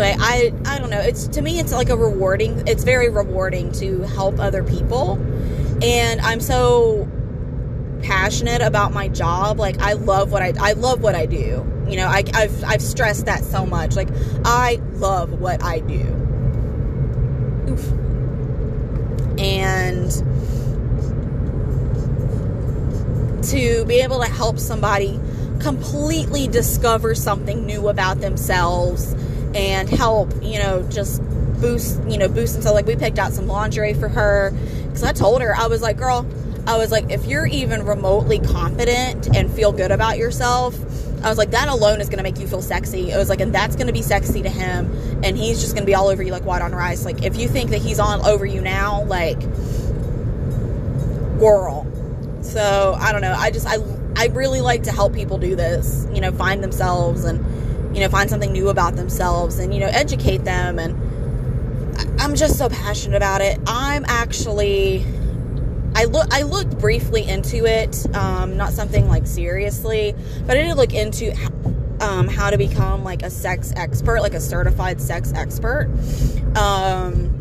anyway, 0.00 0.16
I, 0.18 0.52
I 0.66 0.78
don't 0.78 0.90
know. 0.90 1.00
It's, 1.00 1.28
to 1.28 1.42
me, 1.42 1.58
it's 1.58 1.72
like 1.72 1.88
a 1.88 1.96
rewarding, 1.96 2.66
it's 2.66 2.84
very 2.84 3.08
rewarding 3.10 3.72
to 3.72 4.02
help 4.02 4.38
other 4.38 4.62
people. 4.64 5.18
And 5.82 6.20
I'm 6.20 6.40
so 6.40 7.08
passionate 8.02 8.62
about 8.62 8.92
my 8.92 9.08
job. 9.08 9.58
Like 9.58 9.78
I 9.80 9.92
love 9.94 10.32
what 10.32 10.42
I 10.42 10.52
I 10.58 10.72
love 10.72 11.00
what 11.00 11.14
I 11.14 11.26
do. 11.26 11.66
You 11.88 11.96
know, 11.96 12.06
I, 12.06 12.24
I've 12.34 12.64
I've 12.64 12.82
stressed 12.82 13.26
that 13.26 13.44
so 13.44 13.66
much. 13.66 13.96
Like 13.96 14.08
I 14.44 14.80
love 14.92 15.40
what 15.40 15.62
I 15.62 15.80
do. 15.80 16.16
Oof. 17.68 17.92
And 19.38 20.10
to 23.44 23.84
be 23.86 24.00
able 24.00 24.20
to 24.20 24.28
help 24.30 24.58
somebody 24.58 25.18
completely 25.60 26.46
discover 26.46 27.14
something 27.14 27.66
new 27.66 27.88
about 27.88 28.20
themselves 28.20 29.14
and 29.54 29.88
help, 29.88 30.32
you 30.42 30.58
know, 30.58 30.82
just 30.90 31.22
boost, 31.60 32.02
you 32.08 32.18
know, 32.18 32.28
boost 32.28 32.54
themselves. 32.54 32.74
Like 32.74 32.86
we 32.86 32.96
picked 32.96 33.18
out 33.18 33.32
some 33.32 33.46
lingerie 33.46 33.94
for 33.94 34.08
her 34.08 34.52
because 34.84 35.02
I 35.02 35.12
told 35.12 35.42
her 35.42 35.54
I 35.54 35.66
was 35.66 35.82
like, 35.82 35.96
girl 35.96 36.26
I 36.66 36.76
was 36.76 36.92
like, 36.92 37.10
if 37.10 37.26
you're 37.26 37.46
even 37.46 37.84
remotely 37.84 38.38
confident 38.38 39.34
and 39.34 39.50
feel 39.50 39.72
good 39.72 39.90
about 39.90 40.18
yourself, 40.18 40.78
I 41.24 41.28
was 41.28 41.38
like, 41.38 41.50
that 41.50 41.68
alone 41.68 42.00
is 42.00 42.08
going 42.08 42.18
to 42.18 42.22
make 42.22 42.38
you 42.38 42.46
feel 42.46 42.62
sexy. 42.62 43.10
It 43.10 43.16
was 43.16 43.28
like, 43.28 43.40
and 43.40 43.54
that's 43.54 43.76
going 43.76 43.88
to 43.88 43.92
be 43.92 44.02
sexy 44.02 44.42
to 44.42 44.48
him. 44.48 44.90
And 45.24 45.36
he's 45.36 45.60
just 45.60 45.74
going 45.74 45.82
to 45.82 45.86
be 45.86 45.94
all 45.94 46.08
over 46.08 46.22
you 46.22 46.32
like 46.32 46.44
white 46.44 46.62
on 46.62 46.72
rice. 46.72 47.04
Like, 47.04 47.24
if 47.24 47.36
you 47.36 47.48
think 47.48 47.70
that 47.70 47.80
he's 47.80 47.98
on 47.98 48.24
over 48.24 48.46
you 48.46 48.60
now, 48.60 49.04
like, 49.04 49.40
girl. 51.38 51.86
So, 52.42 52.96
I 52.98 53.12
don't 53.12 53.20
know. 53.20 53.34
I 53.36 53.50
just, 53.50 53.66
I, 53.66 53.78
I 54.16 54.26
really 54.28 54.60
like 54.60 54.84
to 54.84 54.92
help 54.92 55.14
people 55.14 55.38
do 55.38 55.56
this, 55.56 56.06
you 56.12 56.20
know, 56.20 56.32
find 56.32 56.62
themselves 56.62 57.24
and, 57.24 57.44
you 57.92 58.00
know, 58.00 58.08
find 58.08 58.30
something 58.30 58.52
new 58.52 58.68
about 58.68 58.96
themselves 58.96 59.58
and, 59.58 59.74
you 59.74 59.80
know, 59.80 59.88
educate 59.88 60.44
them. 60.44 60.78
And 60.78 62.20
I'm 62.20 62.34
just 62.34 62.58
so 62.58 62.68
passionate 62.68 63.16
about 63.16 63.40
it. 63.40 63.58
I'm 63.66 64.04
actually 64.06 65.04
I 65.94 66.04
look 66.04 66.32
I 66.32 66.42
looked 66.42 66.78
briefly 66.78 67.28
into 67.28 67.66
it, 67.66 68.06
um, 68.14 68.56
not 68.56 68.72
something 68.72 69.08
like 69.08 69.26
seriously, 69.26 70.14
but 70.46 70.56
I 70.56 70.62
did 70.62 70.76
look 70.76 70.94
into 70.94 71.32
um, 72.00 72.28
how 72.28 72.50
to 72.50 72.58
become 72.58 73.04
like 73.04 73.22
a 73.22 73.30
sex 73.30 73.72
expert, 73.76 74.20
like 74.20 74.34
a 74.34 74.40
certified 74.40 75.00
sex 75.00 75.32
expert. 75.34 75.90
Um, 76.56 77.36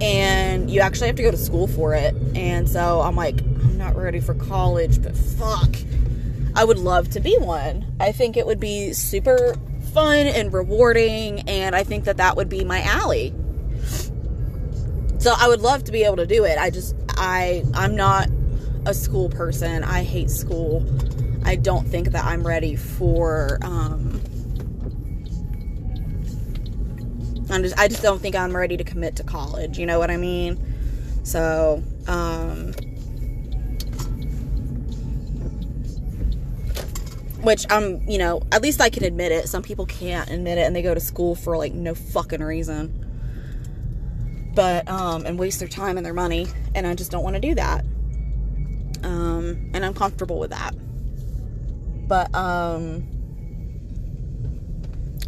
and 0.00 0.70
you 0.70 0.80
actually 0.80 1.08
have 1.08 1.16
to 1.16 1.22
go 1.22 1.30
to 1.30 1.36
school 1.36 1.66
for 1.66 1.94
it. 1.94 2.14
And 2.34 2.68
so 2.68 3.00
I'm 3.00 3.16
like, 3.16 3.40
I'm 3.40 3.78
not 3.78 3.96
ready 3.96 4.20
for 4.20 4.34
college, 4.34 5.02
but 5.02 5.16
fuck, 5.16 5.74
I 6.54 6.64
would 6.64 6.78
love 6.78 7.10
to 7.10 7.20
be 7.20 7.36
one. 7.38 7.84
I 8.00 8.12
think 8.12 8.36
it 8.36 8.46
would 8.46 8.60
be 8.60 8.92
super 8.92 9.54
fun 9.92 10.26
and 10.26 10.52
rewarding, 10.52 11.40
and 11.48 11.74
I 11.74 11.84
think 11.84 12.04
that 12.04 12.16
that 12.18 12.36
would 12.36 12.48
be 12.48 12.64
my 12.64 12.82
alley. 12.82 13.34
So 15.18 15.34
I 15.36 15.48
would 15.48 15.60
love 15.60 15.84
to 15.84 15.92
be 15.92 16.04
able 16.04 16.16
to 16.16 16.26
do 16.26 16.44
it. 16.44 16.58
I 16.58 16.70
just 16.70 16.94
I 17.16 17.64
I'm 17.74 17.96
not 17.96 18.28
a 18.86 18.94
school 18.94 19.28
person. 19.28 19.84
I 19.84 20.04
hate 20.04 20.30
school. 20.30 20.84
I 21.44 21.56
don't 21.56 21.86
think 21.86 22.10
that 22.12 22.24
I'm 22.24 22.46
ready 22.46 22.76
for 22.76 23.58
um 23.62 24.20
I'm 27.50 27.62
just 27.62 27.78
I 27.78 27.88
just 27.88 28.02
don't 28.02 28.20
think 28.20 28.36
I'm 28.36 28.54
ready 28.56 28.76
to 28.76 28.84
commit 28.84 29.16
to 29.16 29.24
college, 29.24 29.78
you 29.78 29.86
know 29.86 29.98
what 29.98 30.10
I 30.10 30.16
mean? 30.16 30.58
So, 31.24 31.82
um 32.06 32.72
which 37.48 37.64
I'm, 37.70 38.06
you 38.06 38.18
know, 38.18 38.42
at 38.52 38.60
least 38.60 38.78
I 38.78 38.90
can 38.90 39.04
admit 39.04 39.32
it. 39.32 39.48
Some 39.48 39.62
people 39.62 39.86
can't 39.86 40.28
admit 40.28 40.58
it 40.58 40.66
and 40.66 40.76
they 40.76 40.82
go 40.82 40.92
to 40.92 41.00
school 41.00 41.34
for 41.34 41.56
like 41.56 41.72
no 41.72 41.94
fucking 41.94 42.42
reason. 42.42 44.52
But 44.54 44.86
um, 44.86 45.24
and 45.24 45.38
waste 45.38 45.58
their 45.58 45.66
time 45.66 45.96
and 45.96 46.04
their 46.04 46.12
money 46.12 46.46
and 46.74 46.86
i 46.86 46.94
just 46.94 47.10
don't 47.10 47.24
want 47.24 47.36
to 47.36 47.40
do 47.40 47.54
that. 47.54 47.86
Um, 49.02 49.70
and 49.72 49.82
i'm 49.82 49.94
comfortable 49.94 50.38
with 50.38 50.50
that. 50.50 50.74
But 52.06 52.34
um, 52.34 53.08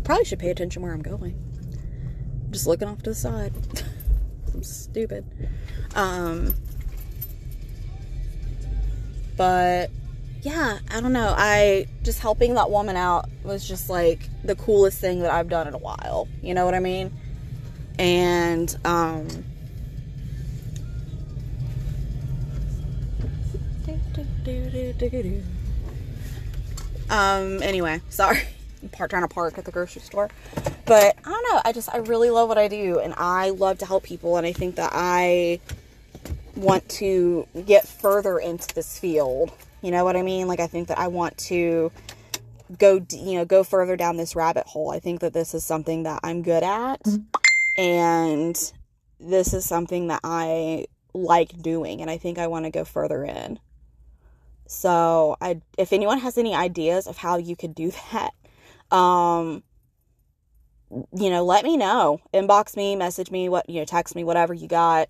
probably 0.04 0.26
should 0.26 0.40
pay 0.40 0.50
attention 0.50 0.82
where 0.82 0.92
i'm 0.92 1.00
going. 1.00 1.34
I'm 2.44 2.52
just 2.52 2.66
looking 2.66 2.86
off 2.86 2.98
to 2.98 3.10
the 3.10 3.16
side. 3.16 3.54
I'm 4.52 4.62
stupid. 4.62 5.24
Um, 5.94 6.52
but 9.38 9.90
yeah 10.42 10.78
i 10.90 11.00
don't 11.00 11.12
know 11.12 11.34
i 11.36 11.86
just 12.02 12.20
helping 12.20 12.54
that 12.54 12.70
woman 12.70 12.96
out 12.96 13.28
was 13.44 13.66
just 13.66 13.90
like 13.90 14.28
the 14.44 14.54
coolest 14.54 15.00
thing 15.00 15.20
that 15.20 15.30
i've 15.30 15.48
done 15.48 15.68
in 15.68 15.74
a 15.74 15.78
while 15.78 16.28
you 16.42 16.54
know 16.54 16.64
what 16.64 16.74
i 16.74 16.80
mean 16.80 17.12
and 17.98 18.78
um, 18.84 19.28
um 27.10 27.62
anyway 27.62 28.00
sorry 28.08 28.40
part 28.92 29.10
trying 29.10 29.22
to 29.22 29.28
park 29.28 29.58
at 29.58 29.64
the 29.64 29.70
grocery 29.70 30.02
store. 30.02 30.30
But 30.86 31.16
I 31.24 31.30
don't 31.30 31.44
know. 31.50 31.60
I 31.64 31.72
just 31.72 31.92
I 31.92 31.98
really 31.98 32.30
love 32.30 32.48
what 32.48 32.58
I 32.58 32.68
do, 32.68 32.98
and 32.98 33.14
I 33.16 33.50
love 33.50 33.78
to 33.78 33.86
help 33.86 34.04
people, 34.04 34.36
and 34.36 34.46
I 34.46 34.52
think 34.52 34.76
that 34.76 34.90
I 34.92 35.60
want 36.56 36.88
to 36.88 37.46
get 37.66 37.86
further 37.86 38.38
into 38.38 38.74
this 38.74 38.98
field. 38.98 39.52
You 39.82 39.90
know 39.90 40.04
what 40.04 40.16
I 40.16 40.22
mean? 40.22 40.46
Like 40.46 40.60
I 40.60 40.66
think 40.66 40.88
that 40.88 40.98
I 40.98 41.08
want 41.08 41.36
to 41.38 41.90
go 42.78 43.04
you 43.10 43.34
know 43.34 43.44
go 43.44 43.64
further 43.64 43.96
down 43.96 44.16
this 44.16 44.36
rabbit 44.36 44.66
hole. 44.66 44.90
I 44.90 45.00
think 45.00 45.20
that 45.20 45.32
this 45.32 45.54
is 45.54 45.64
something 45.64 46.04
that 46.04 46.20
I'm 46.22 46.42
good 46.42 46.62
at 46.62 47.00
and 47.76 48.72
this 49.18 49.52
is 49.52 49.64
something 49.64 50.08
that 50.08 50.20
I 50.22 50.86
like 51.12 51.60
doing 51.60 52.00
and 52.00 52.10
I 52.10 52.18
think 52.18 52.38
I 52.38 52.46
want 52.46 52.64
to 52.66 52.70
go 52.70 52.84
further 52.84 53.24
in. 53.24 53.58
So, 54.66 55.36
I 55.40 55.60
if 55.76 55.92
anyone 55.92 56.18
has 56.20 56.38
any 56.38 56.54
ideas 56.54 57.06
of 57.06 57.16
how 57.16 57.38
you 57.38 57.56
could 57.56 57.74
do 57.74 57.92
that, 58.12 58.96
um 58.96 59.62
you 61.16 61.30
know, 61.30 61.44
let 61.44 61.64
me 61.64 61.76
know. 61.76 62.18
Inbox 62.34 62.76
me, 62.76 62.96
message 62.96 63.30
me, 63.30 63.48
what, 63.48 63.68
you 63.70 63.78
know, 63.80 63.84
text 63.84 64.16
me 64.16 64.24
whatever 64.24 64.54
you 64.54 64.68
got. 64.68 65.08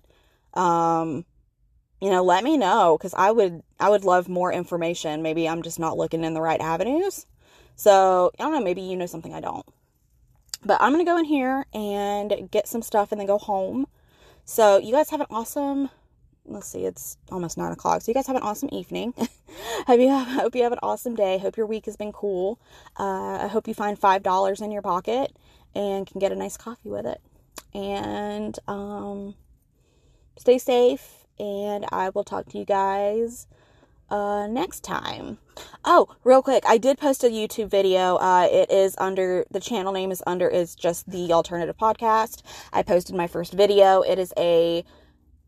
Um 0.53 1.25
you 2.01 2.09
know, 2.09 2.23
let 2.23 2.43
me 2.43 2.57
know 2.57 2.97
cuz 2.97 3.13
I 3.13 3.31
would 3.31 3.63
I 3.79 3.89
would 3.89 4.03
love 4.03 4.27
more 4.27 4.51
information. 4.51 5.21
Maybe 5.21 5.47
I'm 5.47 5.61
just 5.61 5.79
not 5.79 5.97
looking 5.97 6.23
in 6.23 6.33
the 6.33 6.41
right 6.41 6.59
avenues. 6.59 7.25
So, 7.81 8.31
I 8.39 8.43
don't 8.43 8.51
know, 8.51 8.63
maybe 8.63 8.81
you 8.81 8.95
know 8.95 9.07
something 9.07 9.33
I 9.33 9.39
don't. 9.39 9.65
But 10.63 10.79
I'm 10.79 10.93
going 10.93 11.03
to 11.03 11.11
go 11.11 11.17
in 11.17 11.25
here 11.25 11.65
and 11.73 12.47
get 12.51 12.67
some 12.67 12.83
stuff 12.83 13.11
and 13.11 13.19
then 13.19 13.25
go 13.25 13.39
home. 13.39 13.87
So, 14.45 14.77
you 14.77 14.91
guys 14.91 15.09
have 15.09 15.21
an 15.21 15.25
awesome, 15.31 15.89
let's 16.45 16.67
see, 16.67 16.85
it's 16.85 17.17
almost 17.31 17.57
nine 17.57 17.71
o'clock. 17.71 18.03
So, 18.03 18.11
you 18.11 18.13
guys 18.13 18.27
have 18.27 18.35
an 18.35 18.43
awesome 18.43 18.69
evening. 18.71 19.15
hope, 19.87 19.99
you 19.99 20.09
have, 20.09 20.27
hope 20.27 20.55
you 20.55 20.61
have 20.61 20.71
an 20.71 20.79
awesome 20.83 21.15
day. 21.15 21.39
Hope 21.39 21.57
your 21.57 21.65
week 21.65 21.85
has 21.85 21.95
been 21.95 22.11
cool. 22.11 22.59
Uh, 22.99 23.39
I 23.41 23.47
hope 23.47 23.67
you 23.67 23.73
find 23.73 23.99
$5 23.99 24.61
in 24.61 24.71
your 24.71 24.83
pocket 24.83 25.35
and 25.73 26.05
can 26.05 26.19
get 26.19 26.31
a 26.31 26.35
nice 26.35 26.57
coffee 26.57 26.89
with 26.89 27.07
it. 27.07 27.19
And 27.73 28.59
um, 28.67 29.33
stay 30.37 30.59
safe. 30.59 31.20
And 31.41 31.87
I 31.91 32.09
will 32.09 32.23
talk 32.23 32.49
to 32.49 32.59
you 32.59 32.65
guys 32.65 33.47
uh, 34.11 34.45
next 34.45 34.83
time. 34.83 35.39
Oh, 35.83 36.15
real 36.23 36.43
quick, 36.43 36.63
I 36.67 36.77
did 36.77 36.99
post 36.99 37.23
a 37.23 37.27
YouTube 37.27 37.67
video. 37.71 38.17
Uh, 38.17 38.47
it 38.51 38.69
is 38.69 38.95
under 38.99 39.45
the 39.49 39.59
channel 39.59 39.91
name 39.91 40.11
is 40.11 40.21
under 40.27 40.47
is 40.47 40.75
just 40.75 41.09
Y'allternative 41.09 41.77
podcast. 41.77 42.43
I 42.71 42.83
posted 42.83 43.15
my 43.15 43.25
first 43.25 43.53
video. 43.53 44.01
It 44.03 44.19
is 44.19 44.31
a 44.37 44.85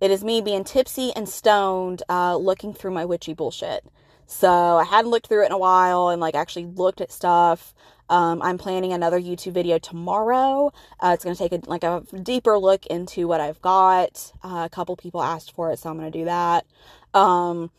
it 0.01 0.09
is 0.09 0.23
me 0.23 0.41
being 0.41 0.63
tipsy 0.63 1.13
and 1.15 1.29
stoned, 1.29 2.01
uh, 2.09 2.37
looking 2.37 2.73
through 2.73 2.91
my 2.91 3.05
witchy 3.05 3.35
bullshit. 3.35 3.85
So 4.25 4.49
I 4.49 4.85
hadn't 4.85 5.11
looked 5.11 5.27
through 5.27 5.43
it 5.43 5.47
in 5.47 5.51
a 5.51 5.59
while 5.59 6.09
and 6.09 6.19
like 6.19 6.33
actually 6.33 6.65
looked 6.65 7.01
at 7.01 7.11
stuff. 7.11 7.75
Um, 8.09 8.41
I'm 8.41 8.57
planning 8.57 8.93
another 8.93 9.19
YouTube 9.19 9.53
video 9.53 9.77
tomorrow. 9.77 10.71
Uh, 10.99 11.11
it's 11.13 11.23
going 11.23 11.35
to 11.35 11.41
take 11.49 11.51
a, 11.51 11.69
like 11.69 11.83
a 11.83 12.03
deeper 12.21 12.57
look 12.57 12.85
into 12.87 13.27
what 13.27 13.41
I've 13.41 13.61
got. 13.61 14.31
Uh, 14.43 14.63
a 14.65 14.69
couple 14.69 14.95
people 14.95 15.21
asked 15.21 15.53
for 15.53 15.71
it, 15.71 15.79
so 15.79 15.89
I'm 15.89 15.97
going 15.97 16.11
to 16.11 16.17
do 16.17 16.25
that. 16.25 16.65
Um, 17.13 17.71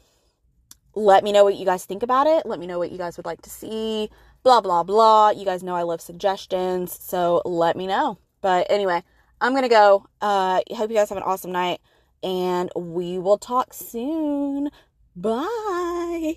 let 0.94 1.24
me 1.24 1.32
know 1.32 1.44
what 1.44 1.56
you 1.56 1.64
guys 1.64 1.84
think 1.84 2.02
about 2.02 2.26
it. 2.26 2.46
Let 2.46 2.58
me 2.58 2.66
know 2.66 2.78
what 2.78 2.90
you 2.90 2.98
guys 2.98 3.16
would 3.16 3.26
like 3.26 3.42
to 3.42 3.50
see. 3.50 4.10
Blah, 4.42 4.60
blah, 4.60 4.82
blah. 4.82 5.30
You 5.30 5.44
guys 5.44 5.62
know 5.62 5.74
I 5.74 5.82
love 5.82 6.00
suggestions. 6.00 6.98
So 7.02 7.42
let 7.44 7.76
me 7.76 7.86
know. 7.86 8.18
But 8.40 8.66
anyway, 8.70 9.02
I'm 9.40 9.52
going 9.52 9.62
to 9.62 9.68
go. 9.68 10.06
Uh, 10.20 10.60
hope 10.70 10.90
you 10.90 10.96
guys 10.96 11.08
have 11.08 11.18
an 11.18 11.24
awesome 11.24 11.52
night. 11.52 11.80
And 12.22 12.70
we 12.76 13.18
will 13.18 13.38
talk 13.38 13.74
soon. 13.74 14.70
Bye. 15.16 16.36